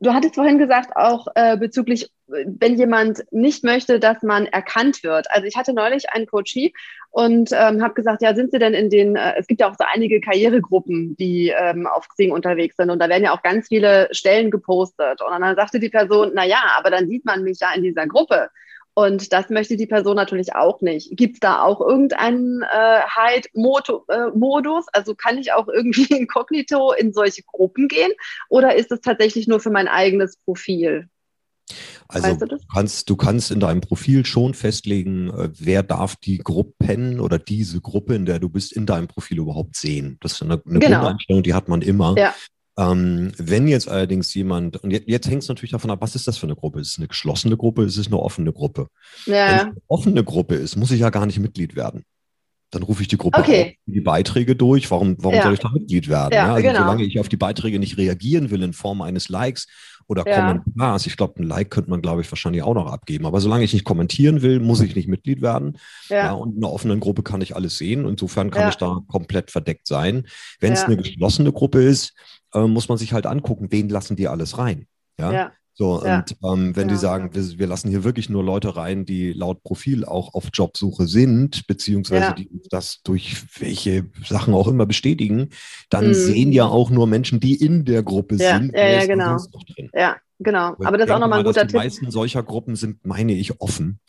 [0.00, 5.26] Du hattest vorhin gesagt, auch äh, bezüglich, wenn jemand nicht möchte, dass man erkannt wird.
[5.30, 6.74] Also ich hatte neulich einen Coachie
[7.10, 9.76] und ähm, habe gesagt, ja, sind Sie denn in den, äh, es gibt ja auch
[9.78, 13.68] so einige Karrieregruppen, die ähm, auf Xing unterwegs sind und da werden ja auch ganz
[13.68, 15.22] viele Stellen gepostet.
[15.22, 18.06] Und dann sagte die Person, na ja, aber dann sieht man mich ja in dieser
[18.06, 18.50] Gruppe.
[18.98, 21.14] Und das möchte die Person natürlich auch nicht.
[21.18, 24.86] Gibt es da auch irgendeinen äh, Hide-Modus?
[24.90, 28.12] Also kann ich auch irgendwie inkognito in solche Gruppen gehen?
[28.48, 31.10] Oder ist es tatsächlich nur für mein eigenes Profil?
[32.08, 36.16] Also weißt du, du, kannst, du kannst in deinem Profil schon festlegen, äh, wer darf
[36.16, 40.16] die Gruppen oder diese Gruppe, in der du bist, in deinem Profil überhaupt sehen.
[40.22, 41.00] Das ist eine, eine genau.
[41.00, 42.14] Grundeinstellung, die hat man immer.
[42.16, 42.34] Ja.
[42.78, 46.28] Ähm, wenn jetzt allerdings jemand, und jetzt, jetzt hängt es natürlich davon ab, was ist
[46.28, 46.80] das für eine Gruppe?
[46.80, 47.84] Ist es eine geschlossene Gruppe?
[47.84, 48.88] Ist es eine offene Gruppe?
[49.24, 49.32] Ja.
[49.34, 52.04] Wenn es eine offene Gruppe ist, muss ich ja gar nicht Mitglied werden.
[52.70, 53.78] Dann rufe ich die Gruppe okay.
[53.86, 54.90] auf, die Beiträge durch.
[54.90, 55.44] Warum, warum ja.
[55.44, 56.34] soll ich da Mitglied werden?
[56.34, 56.80] Ja, also genau.
[56.80, 59.68] solange ich auf die Beiträge nicht reagieren will in Form eines Likes
[60.08, 63.26] oder Kommentars, ich glaube, ein Like könnte man, glaube ich, wahrscheinlich auch noch abgeben.
[63.26, 65.78] Aber solange ich nicht kommentieren will, muss ich nicht Mitglied werden.
[66.08, 66.32] Ja.
[66.32, 68.06] und in einer offenen Gruppe kann ich alles sehen.
[68.06, 70.26] Insofern kann ich da komplett verdeckt sein.
[70.60, 72.14] Wenn es eine geschlossene Gruppe ist,
[72.56, 74.86] äh, muss man sich halt angucken, wen lassen die alles rein.
[75.18, 75.32] Ja.
[75.32, 75.52] ja.
[75.78, 76.20] So, ja.
[76.20, 79.34] und ähm, wenn ja, die sagen, wir, wir, lassen hier wirklich nur Leute rein, die
[79.34, 85.50] laut Profil auch auf Jobsuche sind, beziehungsweise die das durch welche Sachen auch immer bestätigen,
[85.90, 86.14] dann mhm.
[86.14, 88.72] sehen ja auch nur Menschen, die in der Gruppe sind.
[88.74, 89.36] Ja, ja, genau.
[89.92, 90.76] Ja, genau.
[90.82, 91.72] Aber das ist auch nochmal ein guter Tipp.
[91.72, 94.00] Die meisten solcher Gruppen sind, meine ich, offen.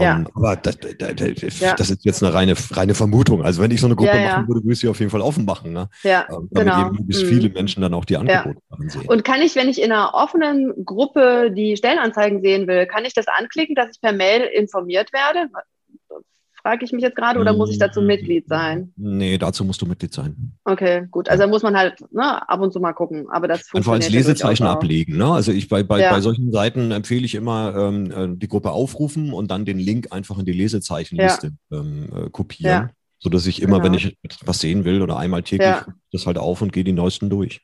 [0.00, 0.16] Ja.
[0.16, 1.74] Um, ähm, aber das, das, ja.
[1.74, 3.42] das, ist jetzt eine reine, reine Vermutung.
[3.42, 5.20] Also wenn ich so eine Gruppe ja, machen würde, würde ich sie auf jeden Fall
[5.20, 5.72] offen machen.
[5.72, 5.88] Ne?
[6.02, 6.86] Ja, ähm, damit genau.
[6.86, 7.28] eben möglichst mhm.
[7.28, 8.56] viele Menschen dann auch die Angebote
[8.88, 9.06] sehen.
[9.06, 13.14] Und kann ich, wenn ich in einer offenen Gruppe die Stellenanzeigen sehen will, kann ich
[13.14, 15.48] das anklicken, dass ich per Mail informiert werde?
[16.64, 18.92] Frage ich mich jetzt gerade, oder muss ich dazu Mitglied sein?
[18.96, 20.54] Nee, dazu musst du Mitglied sein.
[20.64, 21.28] Okay, gut.
[21.28, 21.46] Also ja.
[21.46, 23.28] muss man halt ne, ab und zu mal gucken.
[23.28, 25.18] Aber das Einfach als Lesezeichen ablegen.
[25.18, 25.30] Ne?
[25.30, 26.10] Also ich bei, bei, ja.
[26.10, 30.08] bei solchen Seiten empfehle ich immer ähm, äh, die Gruppe aufrufen und dann den Link
[30.10, 31.78] einfach in die Lesezeichenliste ja.
[31.78, 32.90] ähm, äh, kopieren.
[33.18, 33.84] Sodass ich immer, genau.
[33.84, 35.76] wenn ich was sehen will oder einmal täglich,
[36.12, 37.60] das halt auf und gehe die neuesten durch.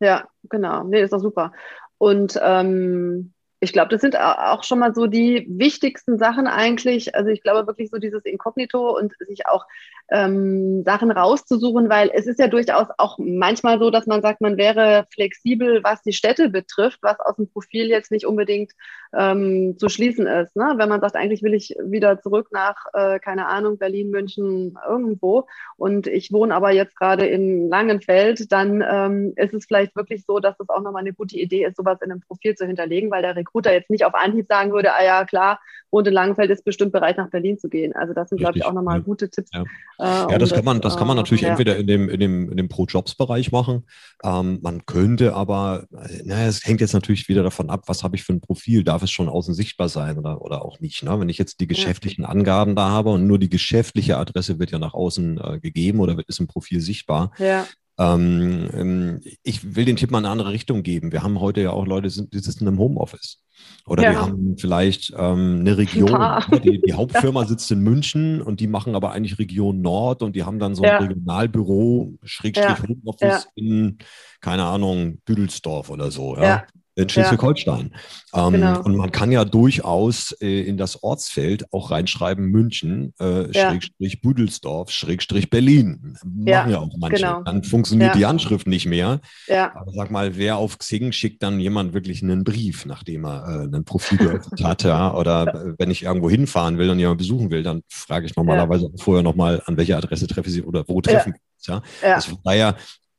[0.00, 0.84] Ja, genau.
[0.84, 1.52] Nee, ist doch super.
[1.98, 7.14] Und ähm, ich glaube, das sind auch schon mal so die wichtigsten Sachen eigentlich.
[7.14, 9.66] Also ich glaube wirklich so dieses Inkognito und sich auch
[10.10, 14.56] ähm, Sachen rauszusuchen, weil es ist ja durchaus auch manchmal so, dass man sagt, man
[14.56, 18.72] wäre flexibel, was die Städte betrifft, was aus dem Profil jetzt nicht unbedingt
[19.16, 20.54] ähm, zu schließen ist.
[20.56, 20.74] Ne?
[20.76, 25.46] Wenn man sagt, eigentlich will ich wieder zurück nach, äh, keine Ahnung, Berlin, München, irgendwo
[25.76, 30.38] und ich wohne aber jetzt gerade in Langenfeld, dann ähm, ist es vielleicht wirklich so,
[30.38, 33.22] dass es auch nochmal eine gute Idee ist, sowas in einem Profil zu hinterlegen, weil
[33.22, 36.64] der Recruiter jetzt nicht auf Anhieb sagen würde, ah ja, klar, wohnt in Langenfeld, ist
[36.64, 37.94] bestimmt bereit, nach Berlin zu gehen.
[37.94, 39.04] Also das sind, glaube ich, auch nochmal ja.
[39.04, 39.50] gute Tipps.
[39.52, 39.62] Ja,
[39.98, 41.50] äh, ja das, kann man, das kann man äh, natürlich ja.
[41.50, 43.86] entweder in dem, in dem, in dem Pro-Jobs-Bereich machen.
[44.22, 45.86] Ähm, man könnte aber,
[46.24, 48.84] naja, es hängt jetzt natürlich wieder davon ab, was habe ich für ein Profil.
[48.84, 51.02] Darf es schon außen sichtbar sein oder, oder auch nicht?
[51.02, 51.18] Ne?
[51.18, 54.78] Wenn ich jetzt die geschäftlichen Angaben da habe und nur die geschäftliche Adresse wird ja
[54.78, 57.66] nach außen äh, gegeben oder ist im Profil sichtbar, ja.
[57.98, 61.12] Ähm, ähm, ich will den Tipp mal in eine andere Richtung geben.
[61.12, 63.42] Wir haben heute ja auch Leute, die sitzen im Homeoffice.
[63.86, 64.10] Oder ja.
[64.12, 66.42] wir haben vielleicht ähm, eine Region.
[66.62, 70.44] Die, die, Hauptfirma sitzt in München und die machen aber eigentlich Region Nord und die
[70.44, 70.98] haben dann so ein ja.
[70.98, 72.88] Regionalbüro, Schrägstrich.
[72.88, 73.98] Homeoffice in,
[74.40, 76.36] keine Ahnung, Büdelsdorf oder so.
[76.36, 76.64] Ja
[76.98, 77.94] in Schleswig-Holstein.
[78.34, 78.46] Ja.
[78.46, 78.82] Ähm, genau.
[78.82, 83.70] Und man kann ja durchaus äh, in das Ortsfeld auch reinschreiben München, äh, ja.
[83.70, 86.18] Schrägstrich Büdelsdorf, Schrägstrich Berlin.
[86.44, 86.60] Ja.
[86.60, 87.16] Machen ja auch manche.
[87.16, 87.42] Genau.
[87.42, 89.20] Dann funktioniert die Anschrift nicht mehr.
[89.48, 93.76] Aber sag mal, wer auf Xing schickt dann jemand wirklich einen Brief, nachdem er äh,
[93.76, 95.14] ein Profil geöffnet hat, ja?
[95.14, 99.22] Oder wenn ich irgendwo hinfahren will und jemand besuchen will, dann frage ich normalerweise vorher
[99.22, 101.34] nochmal, an welche Adresse treffe ich sie oder wo treffen
[101.66, 101.82] ja.
[102.02, 102.14] Ja.
[102.14, 102.76] Also von daher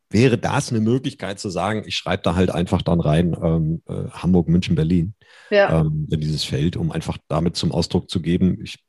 [0.10, 4.10] wäre das eine Möglichkeit zu sagen, ich schreibe da halt einfach dann rein ähm, äh,
[4.12, 5.14] Hamburg, München, Berlin
[5.50, 5.82] ja.
[5.82, 8.80] ähm, in dieses Feld, um einfach damit zum Ausdruck zu geben, ich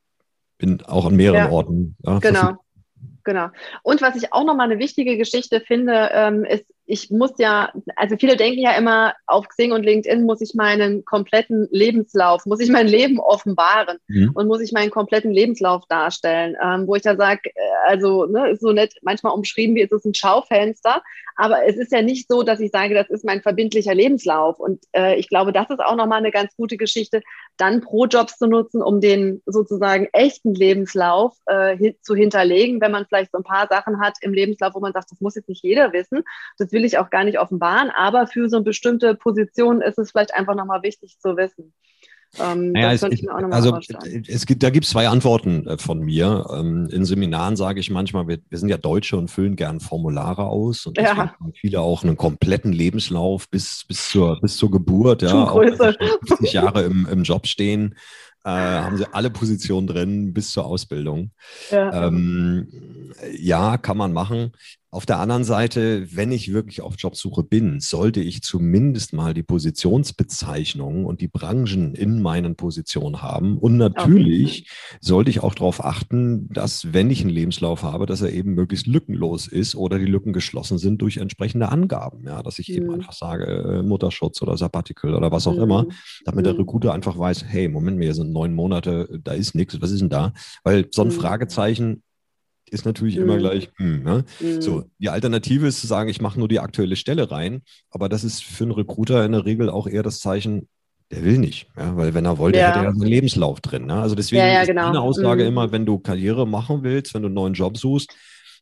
[0.59, 1.51] bin auch an mehreren ja.
[1.51, 1.97] Orten.
[2.05, 2.57] Ja, genau.
[3.25, 3.49] Genau.
[3.83, 8.17] Und was ich auch nochmal eine wichtige Geschichte finde, ähm, ist, ich muss ja, also
[8.19, 12.69] viele denken ja immer, auf Xing und LinkedIn muss ich meinen kompletten Lebenslauf, muss ich
[12.69, 14.33] mein Leben offenbaren mhm.
[14.35, 18.51] und muss ich meinen kompletten Lebenslauf darstellen, ähm, wo ich da sage, äh, also ne,
[18.51, 21.03] ist so nett manchmal umschrieben, wie ist es ein Schaufenster,
[21.41, 24.61] aber es ist ja nicht so, dass ich sage, das ist mein verbindlicher Lebenslauf.
[24.61, 27.23] Und äh, ich glaube, das ist auch nochmal eine ganz gute Geschichte,
[27.57, 33.07] dann Pro-Jobs zu nutzen, um den sozusagen echten Lebenslauf äh, hin zu hinterlegen, wenn man
[33.07, 35.65] vielleicht so ein paar Sachen hat im Lebenslauf, wo man sagt, das muss jetzt nicht
[35.65, 36.25] jeder wissen.
[36.59, 39.99] Das will will ich auch gar nicht offenbaren, aber für so eine bestimmte Position ist
[39.99, 41.75] es vielleicht einfach nochmal wichtig zu wissen.
[42.39, 43.77] Ähm, naja, es, also
[44.29, 46.47] es gibt, da gibt es zwei Antworten äh, von mir.
[46.55, 50.45] Ähm, in Seminaren sage ich manchmal, wir, wir, sind ja Deutsche und füllen gern Formulare
[50.45, 51.17] aus und ja.
[51.17, 56.53] haben viele auch einen kompletten Lebenslauf bis, bis, zur, bis zur Geburt, ja, auch 50
[56.53, 57.97] Jahre im, im Job stehen
[58.45, 61.33] äh, haben sie alle Positionen drin bis zur Ausbildung.
[61.71, 62.07] Ja.
[62.07, 62.69] Ähm,
[63.33, 64.53] ja, kann man machen.
[64.93, 69.45] Auf der anderen Seite, wenn ich wirklich auf Jobsuche bin, sollte ich zumindest mal die
[69.45, 73.57] Positionsbezeichnung und die Branchen in meinen Positionen haben.
[73.59, 74.99] Und natürlich okay.
[75.01, 78.89] sollte ich auch darauf achten, dass, wenn ich einen Lebenslauf habe, dass er eben möglichst
[78.89, 82.25] lückenlos ist oder die Lücken geschlossen sind durch entsprechende Angaben.
[82.27, 82.75] Ja, dass ich mhm.
[82.75, 85.63] eben einfach sage, äh, Mutterschutz oder Sabbatical oder was auch mhm.
[85.63, 85.87] immer,
[86.25, 86.61] damit der mhm.
[86.63, 90.09] Recruiter einfach weiß, hey, Moment, wir sind neun Monate, da ist nichts, was ist denn
[90.09, 90.33] da?
[90.65, 91.13] Weil so ein mhm.
[91.13, 92.03] Fragezeichen
[92.71, 93.23] ist natürlich mhm.
[93.23, 94.25] immer gleich, hm, ne?
[94.41, 94.63] mhm.
[94.63, 98.25] so, die Alternative ist zu sagen, ich mache nur die aktuelle Stelle rein, aber das
[98.25, 100.69] ist für einen Recruiter in der Regel auch eher das Zeichen,
[101.11, 101.97] der will nicht, ja?
[101.97, 102.69] weil wenn er wollte, ja.
[102.69, 103.87] hätte er seinen Lebenslauf drin.
[103.87, 103.95] Ne?
[103.95, 104.83] Also deswegen ja, ja, genau.
[104.83, 105.49] ist meine Aussage mhm.
[105.49, 108.15] immer, wenn du Karriere machen willst, wenn du einen neuen Job suchst,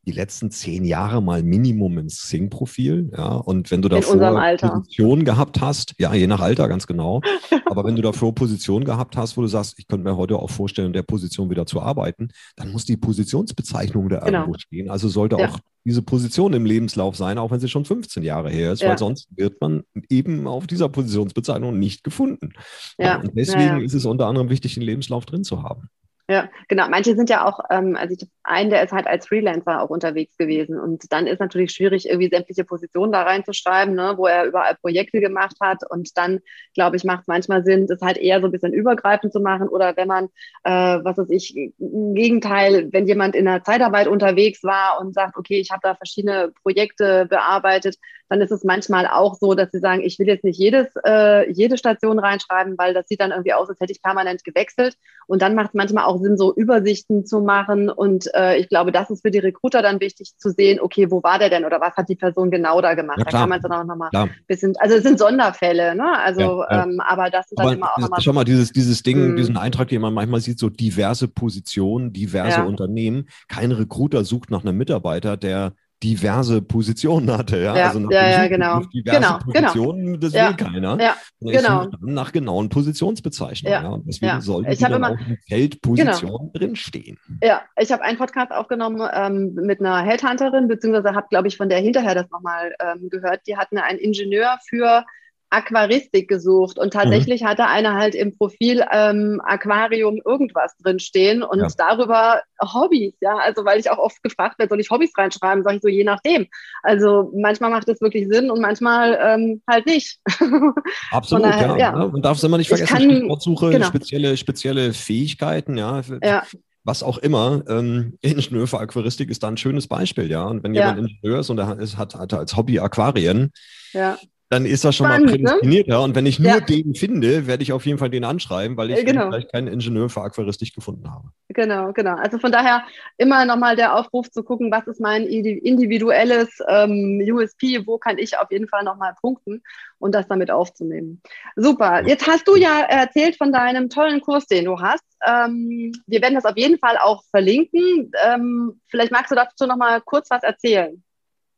[0.09, 3.11] die letzten zehn Jahre mal Minimum im Sing-Profil.
[3.14, 4.16] Ja, und wenn du davor
[4.57, 7.21] Position gehabt hast, ja, je nach Alter, ganz genau.
[7.66, 10.49] aber wenn du davor Position gehabt hast, wo du sagst, ich könnte mir heute auch
[10.49, 14.40] vorstellen, in der Position wieder zu arbeiten, dann muss die Positionsbezeichnung da genau.
[14.40, 14.88] irgendwo stehen.
[14.88, 15.51] Also sollte ja.
[15.51, 18.90] auch diese Position im Lebenslauf sein, auch wenn sie schon 15 Jahre her ist, ja.
[18.90, 22.55] weil sonst wird man eben auf dieser Positionsbezeichnung nicht gefunden.
[22.99, 23.21] Ja.
[23.21, 25.90] Und deswegen ist es unter anderem wichtig, den Lebenslauf drin zu haben.
[26.30, 26.88] Ja, genau.
[26.90, 30.36] Manche sind ja auch, ähm, also ich einen, der ist halt als Freelancer auch unterwegs
[30.36, 30.78] gewesen.
[30.78, 35.20] Und dann ist natürlich schwierig, irgendwie sämtliche Positionen da reinzuschreiben, ne, wo er überall Projekte
[35.20, 35.78] gemacht hat.
[35.88, 36.40] Und dann,
[36.74, 39.68] glaube ich, macht es manchmal Sinn, das halt eher so ein bisschen übergreifend zu machen.
[39.68, 40.26] Oder wenn man,
[40.64, 40.70] äh,
[41.02, 45.58] was weiß ich, im Gegenteil, wenn jemand in der Zeitarbeit unterwegs war und sagt, okay,
[45.60, 47.96] ich habe da verschiedene Projekte bearbeitet,
[48.28, 51.50] dann ist es manchmal auch so, dass sie sagen, ich will jetzt nicht jedes, äh,
[51.50, 54.96] jede Station reinschreiben, weil das sieht dann irgendwie aus, als hätte ich permanent gewechselt.
[55.26, 57.90] Und dann macht es manchmal auch auch Sinn, so Übersichten zu machen.
[57.90, 61.22] Und äh, ich glaube, das ist für die Recruiter dann wichtig zu sehen, okay, wo
[61.22, 63.18] war der denn oder was hat die Person genau da gemacht?
[63.18, 66.18] Ja, da kann man dann auch nochmal ein bisschen, also es sind Sonderfälle, ne?
[66.18, 68.20] Also, ja, ähm, aber das ist dann immer auch nochmal.
[68.20, 69.37] Schau mal, dieses, dieses Ding, mh.
[69.37, 73.28] diesen Eintrag, den man manchmal sieht, so diverse Positionen, diverse Unternehmen.
[73.48, 77.58] Kein Recruiter sucht nach einem Mitarbeiter, der diverse Positionen hatte.
[77.58, 78.80] Ja, ja, also nach ja, ja genau.
[78.80, 79.70] Diverse genau, genau.
[79.70, 80.16] Positionen, genau.
[80.18, 81.00] das will keiner.
[81.00, 81.87] Ja, genau.
[82.00, 83.82] nach genauen Positionsbezeichnungen.
[83.82, 83.98] Ja.
[84.06, 84.40] Deswegen ja.
[84.40, 86.50] sollten ich dann auch im Feld Position genau.
[86.54, 87.18] drinstehen.
[87.42, 91.68] Ja, ich habe einen Podcast aufgenommen ähm, mit einer Headhunterin, beziehungsweise habe, glaube ich, von
[91.68, 93.40] der hinterher das nochmal ähm, gehört.
[93.46, 95.04] Die hatten einen Ingenieur für
[95.50, 97.46] Aquaristik gesucht und tatsächlich mhm.
[97.46, 101.68] hatte einer halt im Profil ähm, Aquarium irgendwas drinstehen und ja.
[101.76, 105.76] darüber Hobbys, ja, also weil ich auch oft gefragt werde, soll ich Hobbys reinschreiben, sage
[105.76, 106.46] ich so, je nachdem.
[106.82, 110.18] Also manchmal macht es wirklich Sinn und manchmal ähm, halt nicht.
[111.11, 111.76] Absolut, daher, ja.
[111.78, 111.92] ja.
[111.92, 112.20] Man ne?
[112.20, 113.87] darf es immer nicht vergessen, ich, kann, ich suche genau.
[113.87, 116.02] spezielle, spezielle Fähigkeiten, ja.
[116.22, 116.42] ja
[116.84, 117.62] was auch immer.
[117.68, 120.44] Ähm, Ingenieur für Aquaristik ist da ein schönes Beispiel, ja.
[120.44, 120.88] Und wenn ja.
[120.88, 123.52] jemand Ingenieur ist und er hat, hat als Hobby Aquarien,
[123.92, 124.16] ja
[124.50, 125.44] dann ist das schon Spannend, mal ne?
[125.44, 125.88] prädestiniert.
[125.88, 125.94] Ne?
[125.94, 126.00] Ja.
[126.00, 126.61] Und wenn ich nur ja.
[126.61, 129.26] den finde, werde ich auf jeden Fall den anschreiben, weil ich genau.
[129.26, 131.28] vielleicht keinen Ingenieur für Aquaristik gefunden habe.
[131.48, 132.16] Genau, genau.
[132.16, 132.84] Also von daher
[133.18, 138.38] immer nochmal der Aufruf zu gucken, was ist mein individuelles ähm, USP, wo kann ich
[138.38, 139.62] auf jeden Fall nochmal punkten
[139.98, 141.20] und das damit aufzunehmen.
[141.56, 142.06] Super.
[142.06, 145.04] Jetzt hast du ja erzählt von deinem tollen Kurs, den du hast.
[145.26, 148.11] Ähm, wir werden das auf jeden Fall auch verlinken.
[148.24, 151.02] Ähm, vielleicht magst du dazu nochmal kurz was erzählen.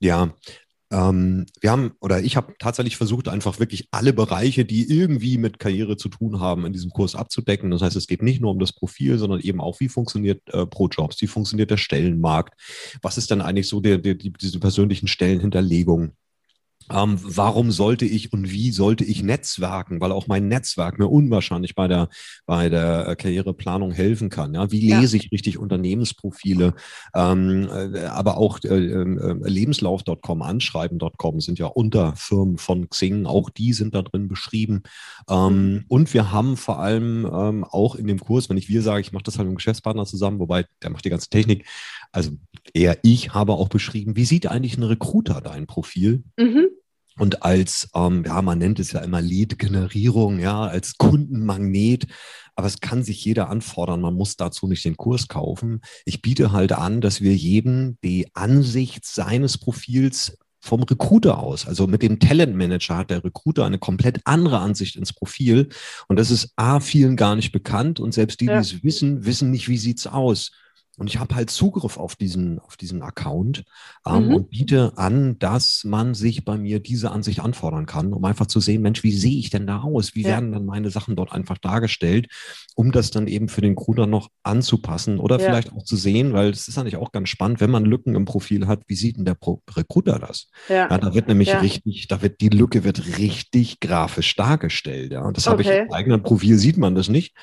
[0.03, 0.31] Ja,
[0.93, 5.59] ähm, wir haben oder ich habe tatsächlich versucht, einfach wirklich alle Bereiche, die irgendwie mit
[5.59, 7.71] Karriere zu tun haben, in diesem Kurs abzudecken.
[7.71, 10.67] Das heißt, es geht nicht nur um das Profil, sondern eben auch, wie funktioniert äh,
[10.67, 12.55] ProJobs, wie funktioniert der Stellenmarkt,
[13.03, 16.13] was ist dann eigentlich so der, der, die, diese persönlichen Stellenhinterlegung,
[16.93, 20.01] ähm, warum sollte ich und wie sollte ich netzwerken?
[20.01, 22.09] Weil auch mein Netzwerk mir unwahrscheinlich bei der,
[22.47, 24.55] bei der äh, Karriereplanung helfen kann.
[24.55, 24.71] Ja?
[24.71, 25.23] Wie lese ja.
[25.23, 26.75] ich richtig Unternehmensprofile?
[27.15, 33.27] Ähm, äh, aber auch äh, äh, lebenslauf.com, anschreiben.com sind ja Unterfirmen von Xing.
[33.27, 34.83] Auch die sind da drin beschrieben.
[35.29, 35.85] Ähm, mhm.
[35.89, 39.13] und wir haben vor allem ähm, auch in dem Kurs, wenn ich wir sage, ich
[39.13, 41.67] mache das halt mit dem Geschäftspartner zusammen, wobei der macht die ganze Technik.
[42.13, 42.33] Also
[42.75, 46.25] eher ich habe auch beschrieben, wie sieht eigentlich ein Recruiter dein Profil?
[46.37, 46.69] Mhm.
[47.19, 52.07] Und als, ähm, ja, man nennt es ja immer Lead-Generierung, ja, als Kundenmagnet.
[52.55, 54.01] Aber es kann sich jeder anfordern.
[54.01, 55.81] Man muss dazu nicht den Kurs kaufen.
[56.05, 61.67] Ich biete halt an, dass wir jedem die Ansicht seines Profils vom Recruiter aus.
[61.67, 65.71] Also mit dem Talentmanager hat der Recruiter eine komplett andere Ansicht ins Profil.
[66.09, 67.99] Und das ist A, vielen gar nicht bekannt.
[67.99, 68.61] Und selbst die, ja.
[68.61, 70.53] die es wissen, wissen nicht, wie sieht's aus.
[71.01, 73.65] Und ich habe halt Zugriff auf diesen, auf diesen Account
[74.07, 74.35] ähm, mhm.
[74.35, 78.61] und biete an, dass man sich bei mir diese Ansicht anfordern kann, um einfach zu
[78.61, 80.15] sehen, Mensch, wie sehe ich denn da aus?
[80.15, 80.29] Wie ja.
[80.29, 82.29] werden dann meine Sachen dort einfach dargestellt,
[82.75, 85.47] um das dann eben für den Crew noch anzupassen oder ja.
[85.47, 88.27] vielleicht auch zu sehen, weil es ist eigentlich auch ganz spannend, wenn man Lücken im
[88.27, 90.51] Profil hat, wie sieht denn der Pro Recruiter das?
[90.69, 90.91] Ja.
[90.91, 95.13] ja da wird nämlich richtig, da wird die Lücke wird richtig grafisch dargestellt.
[95.13, 95.53] Ja, und das okay.
[95.53, 97.35] habe ich im eigenen Profil sieht man das nicht.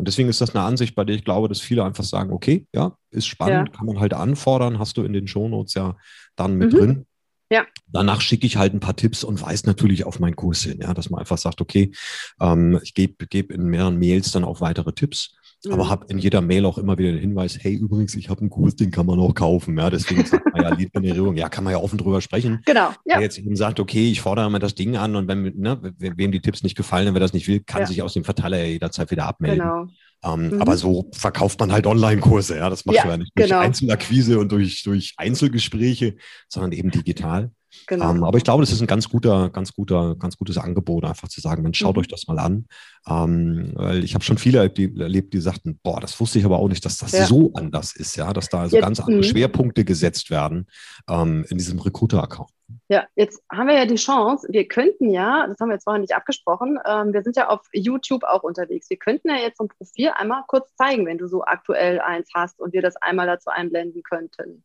[0.00, 2.66] Und deswegen ist das eine Ansicht, bei der ich glaube, dass viele einfach sagen, okay,
[2.72, 3.76] ja, ist spannend, ja.
[3.76, 5.94] kann man halt anfordern, hast du in den Shownotes ja
[6.36, 6.78] dann mit mhm.
[6.78, 7.06] drin.
[7.52, 7.66] Ja.
[7.86, 10.94] Danach schicke ich halt ein paar Tipps und weise natürlich auf meinen Kurs hin, ja,
[10.94, 11.92] dass man einfach sagt, okay,
[12.40, 15.34] ähm, ich gebe geb in mehreren Mails dann auch weitere Tipps.
[15.64, 15.72] Mhm.
[15.72, 18.50] Aber habe in jeder Mail auch immer wieder den Hinweis, hey, übrigens, ich habe einen
[18.50, 19.76] Kurs, den kann man auch kaufen.
[19.76, 22.62] Ja, deswegen sagt man ja Lead-Generierung, ja, kann man ja offen drüber sprechen.
[22.64, 22.88] Genau.
[23.04, 23.16] Ja.
[23.16, 26.32] Wer jetzt eben sagt, okay, ich fordere mal das Ding an und wenn, ne, wem
[26.32, 27.86] die Tipps nicht gefallen, wer das nicht will, kann ja.
[27.86, 29.60] sich aus dem Verteiler ja jederzeit wieder abmelden.
[29.60, 29.86] Genau.
[30.22, 30.60] Ähm, mhm.
[30.60, 32.56] Aber so verkauft man halt Online-Kurse.
[32.56, 33.60] Ja, das macht ja, du ja nicht durch genau.
[33.60, 36.16] Einzelakquise und durch, durch Einzelgespräche,
[36.48, 37.50] sondern eben digital.
[37.86, 38.10] Genau.
[38.10, 41.28] Ähm, aber ich glaube, das ist ein ganz guter, ganz guter, ganz gutes Angebot, einfach
[41.28, 42.00] zu sagen, man schaut mhm.
[42.00, 42.66] euch das mal an.
[43.08, 46.44] Ähm, weil ich habe schon viele erlebt die, erlebt, die sagten, boah, das wusste ich
[46.44, 47.26] aber auch nicht, dass das ja.
[47.26, 49.28] so anders ist, ja, dass da also jetzt, ganz andere mh.
[49.28, 50.66] Schwerpunkte gesetzt werden
[51.08, 52.50] ähm, in diesem Recruiter-Account.
[52.88, 56.00] Ja, jetzt haben wir ja die Chance, wir könnten ja, das haben wir jetzt vorher
[56.00, 58.90] nicht abgesprochen, ähm, wir sind ja auf YouTube auch unterwegs.
[58.90, 62.28] Wir könnten ja jetzt so ein Profil einmal kurz zeigen, wenn du so aktuell eins
[62.34, 64.64] hast und wir das einmal dazu einblenden könnten.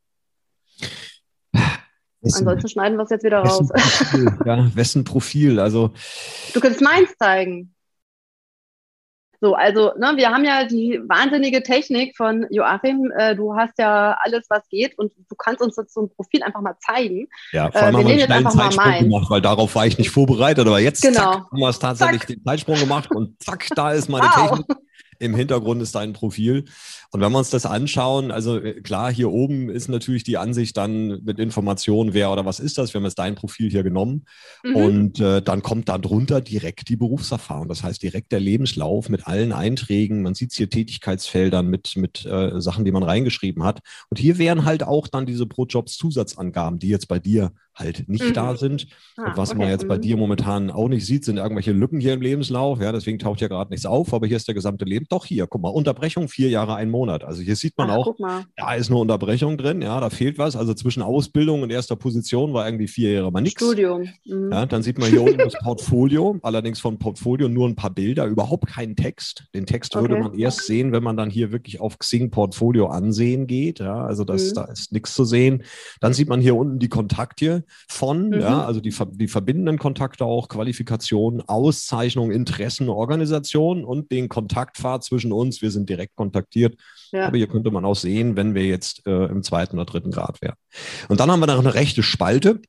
[2.25, 3.67] Wessen, Ansonsten schneiden wir es jetzt wieder raus.
[3.69, 5.59] Profil, ja, wessen Profil?
[5.59, 5.91] Also.
[6.53, 7.71] Du kannst meins zeigen.
[9.41, 13.11] So, also ne, wir haben ja die wahnsinnige Technik von Joachim.
[13.15, 16.41] Äh, du hast ja alles, was geht und du kannst uns jetzt so ein Profil
[16.41, 17.27] einfach mal zeigen.
[17.51, 20.09] Ja, vor allem äh, haben wir einen schnellen Zeitsprung gemacht, weil darauf war ich nicht
[20.09, 20.65] vorbereitet.
[20.65, 21.19] Aber jetzt genau.
[21.19, 22.27] zack, haben wir es tatsächlich zack.
[22.29, 24.49] den Zeitsprung gemacht und zack, da ist meine wow.
[24.49, 24.77] Technik.
[25.19, 26.65] Im Hintergrund ist dein Profil.
[27.11, 30.75] Und wenn wir uns das anschauen, also äh, klar, hier oben ist natürlich die Ansicht
[30.77, 32.93] dann mit Informationen, wer oder was ist das.
[32.93, 34.25] Wir haben jetzt dein Profil hier genommen.
[34.63, 34.75] Mhm.
[34.75, 37.67] Und äh, dann kommt da drunter direkt die Berufserfahrung.
[37.67, 40.21] Das heißt, direkt der Lebenslauf mit allen Einträgen.
[40.21, 43.81] Man sieht hier Tätigkeitsfeldern mit, mit äh, Sachen, die man reingeschrieben hat.
[44.09, 48.33] Und hier wären halt auch dann diese Pro-Jobs-Zusatzangaben, die jetzt bei dir halt nicht mhm.
[48.33, 48.87] da sind.
[49.17, 49.59] Ah, und was okay.
[49.59, 50.21] man jetzt bei dir mhm.
[50.21, 52.81] momentan auch nicht sieht, sind irgendwelche Lücken hier im Lebenslauf.
[52.81, 55.09] Ja, deswegen taucht ja gerade nichts auf, aber hier ist der gesamte Leben.
[55.09, 57.23] Doch hier, guck mal, Unterbrechung vier Jahre, ein Monat.
[57.23, 58.15] Also hier sieht man Ach, auch,
[58.55, 60.55] da ist eine Unterbrechung drin, ja, da fehlt was.
[60.55, 63.61] Also zwischen Ausbildung und erster Position war irgendwie vier Jahre mal nichts.
[63.61, 64.07] Studium.
[64.25, 64.51] Mhm.
[64.51, 68.25] Ja, dann sieht man hier unten das Portfolio, allerdings von Portfolio nur ein paar Bilder,
[68.25, 69.45] überhaupt keinen Text.
[69.53, 70.09] Den Text okay.
[70.09, 73.79] würde man erst sehen, wenn man dann hier wirklich auf Xing Portfolio ansehen geht.
[73.79, 74.53] Ja, also das, mhm.
[74.55, 75.63] da ist nichts zu sehen.
[76.01, 78.39] Dann sieht man hier unten die Kontakte von, mhm.
[78.39, 84.29] ja, also die, die verbindenden Kontakte auch, Qualifikation, Auszeichnung, Interessen, Organisation und den
[84.95, 85.61] Kontaktpfad zwischen uns.
[85.61, 86.77] Wir sind direkt kontaktiert.
[87.11, 87.27] Ja.
[87.27, 90.41] Aber hier könnte man auch sehen, wenn wir jetzt äh, im zweiten oder dritten Grad
[90.41, 90.55] wären.
[91.09, 92.61] Und dann haben wir noch eine rechte Spalte.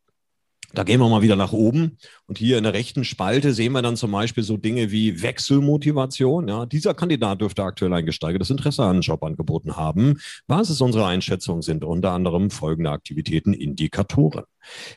[0.75, 3.83] Da gehen wir mal wieder nach oben und hier in der rechten Spalte sehen wir
[3.83, 6.49] dann zum Beispiel so Dinge wie Wechselmotivation.
[6.49, 10.19] Ja, dieser Kandidat dürfte aktuell ein gesteigertes Interesse an Job angeboten haben.
[10.49, 11.63] Was ist unsere Einschätzung?
[11.63, 14.45] Sind unter anderem folgende Aktivitäten Indikatoren.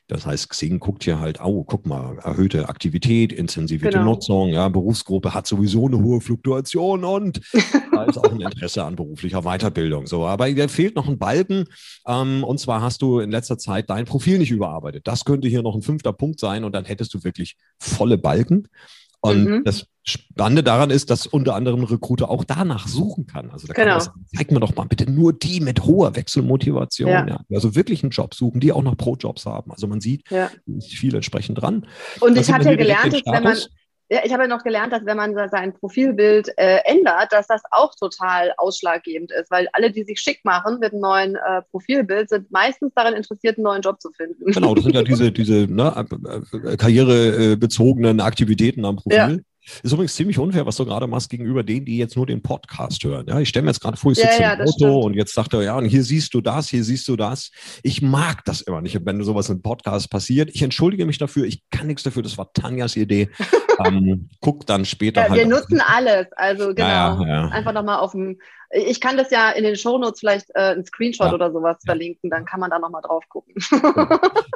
[0.07, 4.11] Das heißt, Xing guckt hier halt, oh, guck mal, erhöhte Aktivität, intensivierte genau.
[4.11, 7.41] Nutzung, ja, Berufsgruppe hat sowieso eine hohe Fluktuation und
[7.91, 10.07] da ist auch ein Interesse an beruflicher Weiterbildung.
[10.07, 11.65] So, aber da fehlt noch ein Balken.
[12.07, 15.07] Ähm, und zwar hast du in letzter Zeit dein Profil nicht überarbeitet.
[15.07, 18.67] Das könnte hier noch ein fünfter Punkt sein und dann hättest du wirklich volle Balken.
[19.21, 19.63] Und mhm.
[19.65, 23.49] das Spannende daran ist, dass unter anderem Recruiter auch danach suchen kann.
[23.51, 23.97] Also da genau.
[23.97, 27.09] kann man zeig mir doch mal bitte nur die mit hoher Wechselmotivation.
[27.09, 27.27] Ja.
[27.27, 27.39] Ja.
[27.51, 29.71] Also wirklich einen Job suchen, die auch noch Pro-Jobs haben.
[29.71, 30.49] Also man sieht, ja.
[30.65, 31.85] ist viel entsprechend dran.
[32.19, 33.57] Und ich hatte gelernt, dass wenn man,
[34.11, 37.61] ja, ich habe ja noch gelernt, dass wenn man sein Profilbild äh, ändert, dass das
[37.69, 42.29] auch total ausschlaggebend ist, weil alle, die sich schick machen mit einem neuen äh, Profilbild,
[42.29, 44.51] sind meistens daran interessiert, einen neuen Job zu finden.
[44.51, 46.05] Genau, das sind ja diese, diese ne,
[46.77, 49.43] karrierebezogenen Aktivitäten am Profil.
[49.83, 53.03] Ist übrigens ziemlich unfair, was du gerade machst gegenüber denen, die jetzt nur den Podcast
[53.03, 53.25] hören.
[53.27, 55.05] Ja, ich stelle mir jetzt gerade vor, ich sitze ja, ja, im Auto stimmt.
[55.05, 57.51] und jetzt sagt er, ja, und hier siehst du das, hier siehst du das.
[57.83, 60.49] Ich mag das immer nicht, wenn sowas im Podcast passiert.
[60.53, 63.29] Ich entschuldige mich dafür, ich kann nichts dafür, das war Tanjas Idee.
[63.85, 65.39] ähm, guck dann später ja, halt.
[65.39, 67.21] Wir nutzen alles, also genau.
[67.49, 68.37] Einfach nochmal auf dem
[68.71, 71.33] ich kann das ja in den Shownotes vielleicht äh, einen Screenshot ja.
[71.33, 73.55] oder sowas verlinken, dann kann man da nochmal drauf gucken.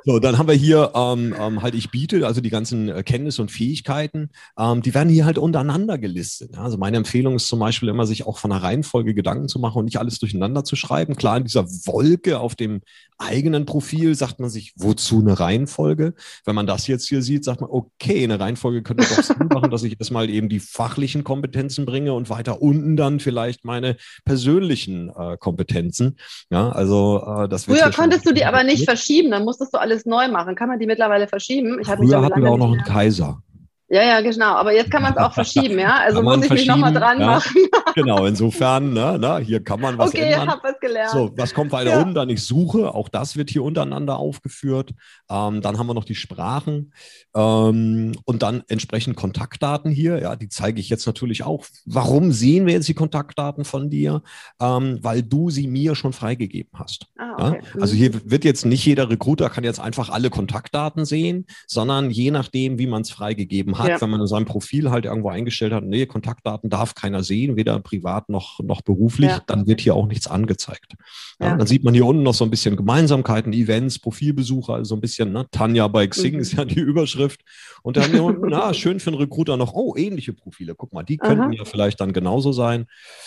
[0.03, 3.41] so, dann haben wir hier ähm, ähm, halt ich biete, also die ganzen äh, Kenntnisse
[3.41, 6.51] und Fähigkeiten, ähm, die werden hier halt untereinander gelistet.
[6.55, 6.63] Ja?
[6.63, 9.79] Also meine Empfehlung ist zum Beispiel immer, sich auch von einer Reihenfolge Gedanken zu machen
[9.79, 11.15] und nicht alles durcheinander zu schreiben.
[11.15, 12.81] Klar, in dieser Wolke auf dem
[13.17, 16.13] eigenen Profil sagt man sich, wozu eine Reihenfolge?
[16.45, 19.71] Wenn man das jetzt hier sieht, sagt man, okay, eine Reihenfolge könnte doch Sinn machen,
[19.71, 25.09] dass ich erstmal eben die fachlichen Kompetenzen bringe und weiter unten dann vielleicht meine persönlichen
[25.09, 26.17] äh, Kompetenzen.
[26.49, 30.05] Ja, also äh, das Früher konntest du die aber nicht verschieben, dann musstest du alles
[30.05, 30.55] neu machen.
[30.55, 31.79] Kann man die mittlerweile verschieben?
[31.81, 33.41] Ich Früher hatten wir auch noch einen Kaiser.
[33.93, 34.55] Ja, ja, genau.
[34.55, 35.97] Aber jetzt kann man es auch verschieben, ja.
[35.99, 37.27] Also muss ich mich nochmal dran ja.
[37.27, 37.55] machen.
[37.95, 40.33] genau, insofern, ne, ne, hier kann man was okay, ändern.
[40.33, 41.11] Okay, ich habe was gelernt.
[41.11, 42.01] So, was kommt weiter ja.
[42.01, 42.15] unten?
[42.15, 42.91] Dann ich suche.
[42.91, 44.95] Auch das wird hier untereinander aufgeführt.
[45.29, 46.91] Ähm, dann haben wir noch die Sprachen
[47.35, 50.19] ähm, und dann entsprechend Kontaktdaten hier.
[50.19, 51.67] Ja, die zeige ich jetzt natürlich auch.
[51.85, 54.23] Warum sehen wir jetzt die Kontaktdaten von dir?
[54.59, 57.05] Ähm, weil du sie mir schon freigegeben hast.
[57.15, 57.61] Ah, okay.
[57.75, 57.81] ja?
[57.81, 57.97] Also mhm.
[57.99, 62.79] hier wird jetzt nicht jeder Recruiter kann jetzt einfach alle Kontaktdaten sehen, sondern je nachdem,
[62.79, 64.01] wie man es freigegeben hat hat, ja.
[64.01, 67.79] wenn man in seinem Profil halt irgendwo eingestellt hat, nee, Kontaktdaten darf keiner sehen, weder
[67.79, 69.41] privat noch, noch beruflich, ja.
[69.45, 70.93] dann wird hier auch nichts angezeigt.
[71.39, 74.95] Ja, dann sieht man hier unten noch so ein bisschen Gemeinsamkeiten, Events, Profilbesucher, also so
[74.95, 76.39] ein bisschen, ne, Tanja bei Xing mhm.
[76.39, 77.41] ist ja die Überschrift.
[77.81, 80.73] Und dann hier unten, na, schön für einen Recruiter noch, oh, ähnliche Profile.
[80.75, 81.53] Guck mal, die könnten Aha.
[81.53, 82.85] ja vielleicht dann genauso sein.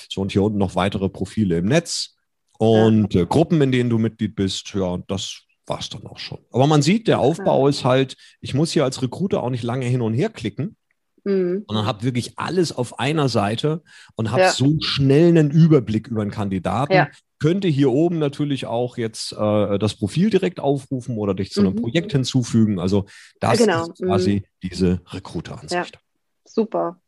[0.08, 2.16] So, und hier unten noch weitere Profile im Netz
[2.58, 4.72] und äh, Gruppen, in denen du Mitglied bist.
[4.74, 6.38] Ja, und das war es dann auch schon.
[6.52, 9.86] Aber man sieht, der Aufbau ist halt, ich muss hier als Recruiter auch nicht lange
[9.86, 10.76] hin und her klicken,
[11.24, 11.64] mhm.
[11.66, 13.82] sondern habe wirklich alles auf einer Seite
[14.14, 14.52] und habe ja.
[14.52, 16.92] so schnell einen Überblick über einen Kandidaten.
[16.92, 17.08] Ja.
[17.38, 21.74] Könnte hier oben natürlich auch jetzt äh, das Profil direkt aufrufen oder dich zu einem
[21.74, 21.82] mhm.
[21.82, 22.78] Projekt hinzufügen.
[22.78, 23.04] Also
[23.40, 23.82] das genau.
[23.82, 24.44] ist quasi mhm.
[24.62, 25.94] diese Recruiter-Ansicht.
[25.94, 26.00] Ja.
[26.44, 26.98] Super.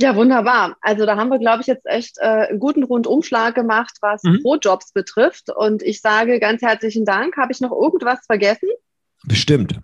[0.00, 0.76] Ja, wunderbar.
[0.80, 4.42] Also da haben wir, glaube ich, jetzt echt äh, einen guten Rundumschlag gemacht, was mhm.
[4.42, 5.50] Pro-Jobs betrifft.
[5.50, 7.36] Und ich sage ganz herzlichen Dank.
[7.36, 8.68] Habe ich noch irgendwas vergessen?
[9.24, 9.80] Bestimmt.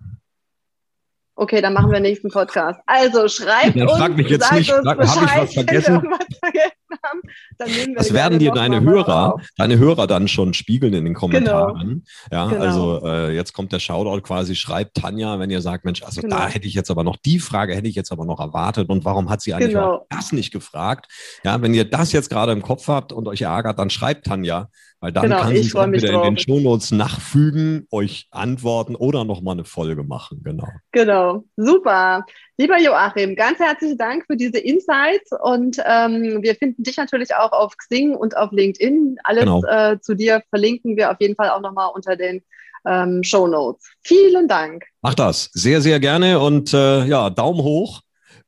[1.37, 2.79] Okay, dann machen wir nächsten Podcast.
[2.87, 6.03] Also schreibt ja, frag mich jetzt nicht, uns frag, Bescheid, ich was vergessen?
[6.03, 7.21] Wenn wir vergessen haben,
[7.59, 11.15] dann nehmen wir das werden dir deine Hörer, deine Hörer dann schon spiegeln in den
[11.15, 12.05] Kommentaren.
[12.31, 12.45] Genau.
[12.45, 12.65] Ja, genau.
[12.65, 16.37] also äh, jetzt kommt der Shoutout quasi, schreibt Tanja, wenn ihr sagt, Mensch, also genau.
[16.37, 19.05] da hätte ich jetzt aber noch die Frage, hätte ich jetzt aber noch erwartet und
[19.05, 20.07] warum hat sie eigentlich genau.
[20.11, 21.11] das nicht gefragt?
[21.43, 24.69] Ja, wenn ihr das jetzt gerade im Kopf habt und euch ärgert, dann schreibt Tanja,
[25.05, 26.29] weil dann genau, kann sie es wieder drauf.
[26.29, 30.41] in den Shownotes nachfügen, euch antworten oder nochmal eine Folge machen.
[30.43, 30.67] Genau.
[30.93, 31.45] Genau.
[31.59, 32.25] Super.
[32.57, 37.53] Lieber Joachim, ganz herzlichen Dank für diese Insights und ähm, wir finden dich natürlich auch
[37.53, 39.19] auf Xing und auf LinkedIn.
[39.25, 39.63] Alles genau.
[39.67, 42.43] äh, zu dir verlinken wir auf jeden Fall auch nochmal unter den
[42.87, 43.85] ähm, Show Notes.
[44.01, 44.87] Vielen Dank.
[45.03, 45.51] Mach das.
[45.53, 48.01] Sehr, sehr gerne und äh, ja, Daumen hoch.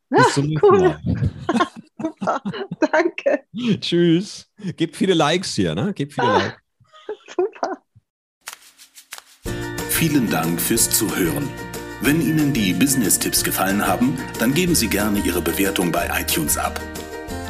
[0.09, 0.69] Bis zum nächsten.
[0.71, 1.01] Mal.
[2.27, 2.43] Super,
[2.93, 3.41] danke.
[3.81, 4.49] Tschüss.
[4.77, 5.95] Gebt viele Likes hier, ne?
[5.95, 6.57] Gebt viele ah, Likes.
[7.37, 7.83] Super.
[9.91, 11.49] Vielen Dank fürs Zuhören.
[12.03, 16.79] Wenn Ihnen die Business-Tipps gefallen haben, dann geben Sie gerne Ihre Bewertung bei iTunes ab.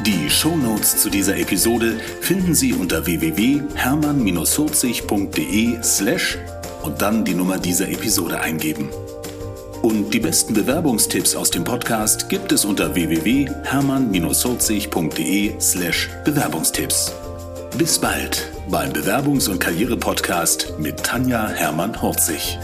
[0.05, 6.37] Die Show Notes zu dieser Episode finden Sie unter www.hermann-40.de slash
[6.83, 8.87] und dann die Nummer dieser Episode eingeben.
[9.81, 17.13] Und die besten Bewerbungstipps aus dem Podcast gibt es unter www.hermann-40.de slash Bewerbungstipps.
[17.77, 22.57] Bis bald beim Bewerbungs- und Karriere-Podcast mit Tanja Hermann-Horzig.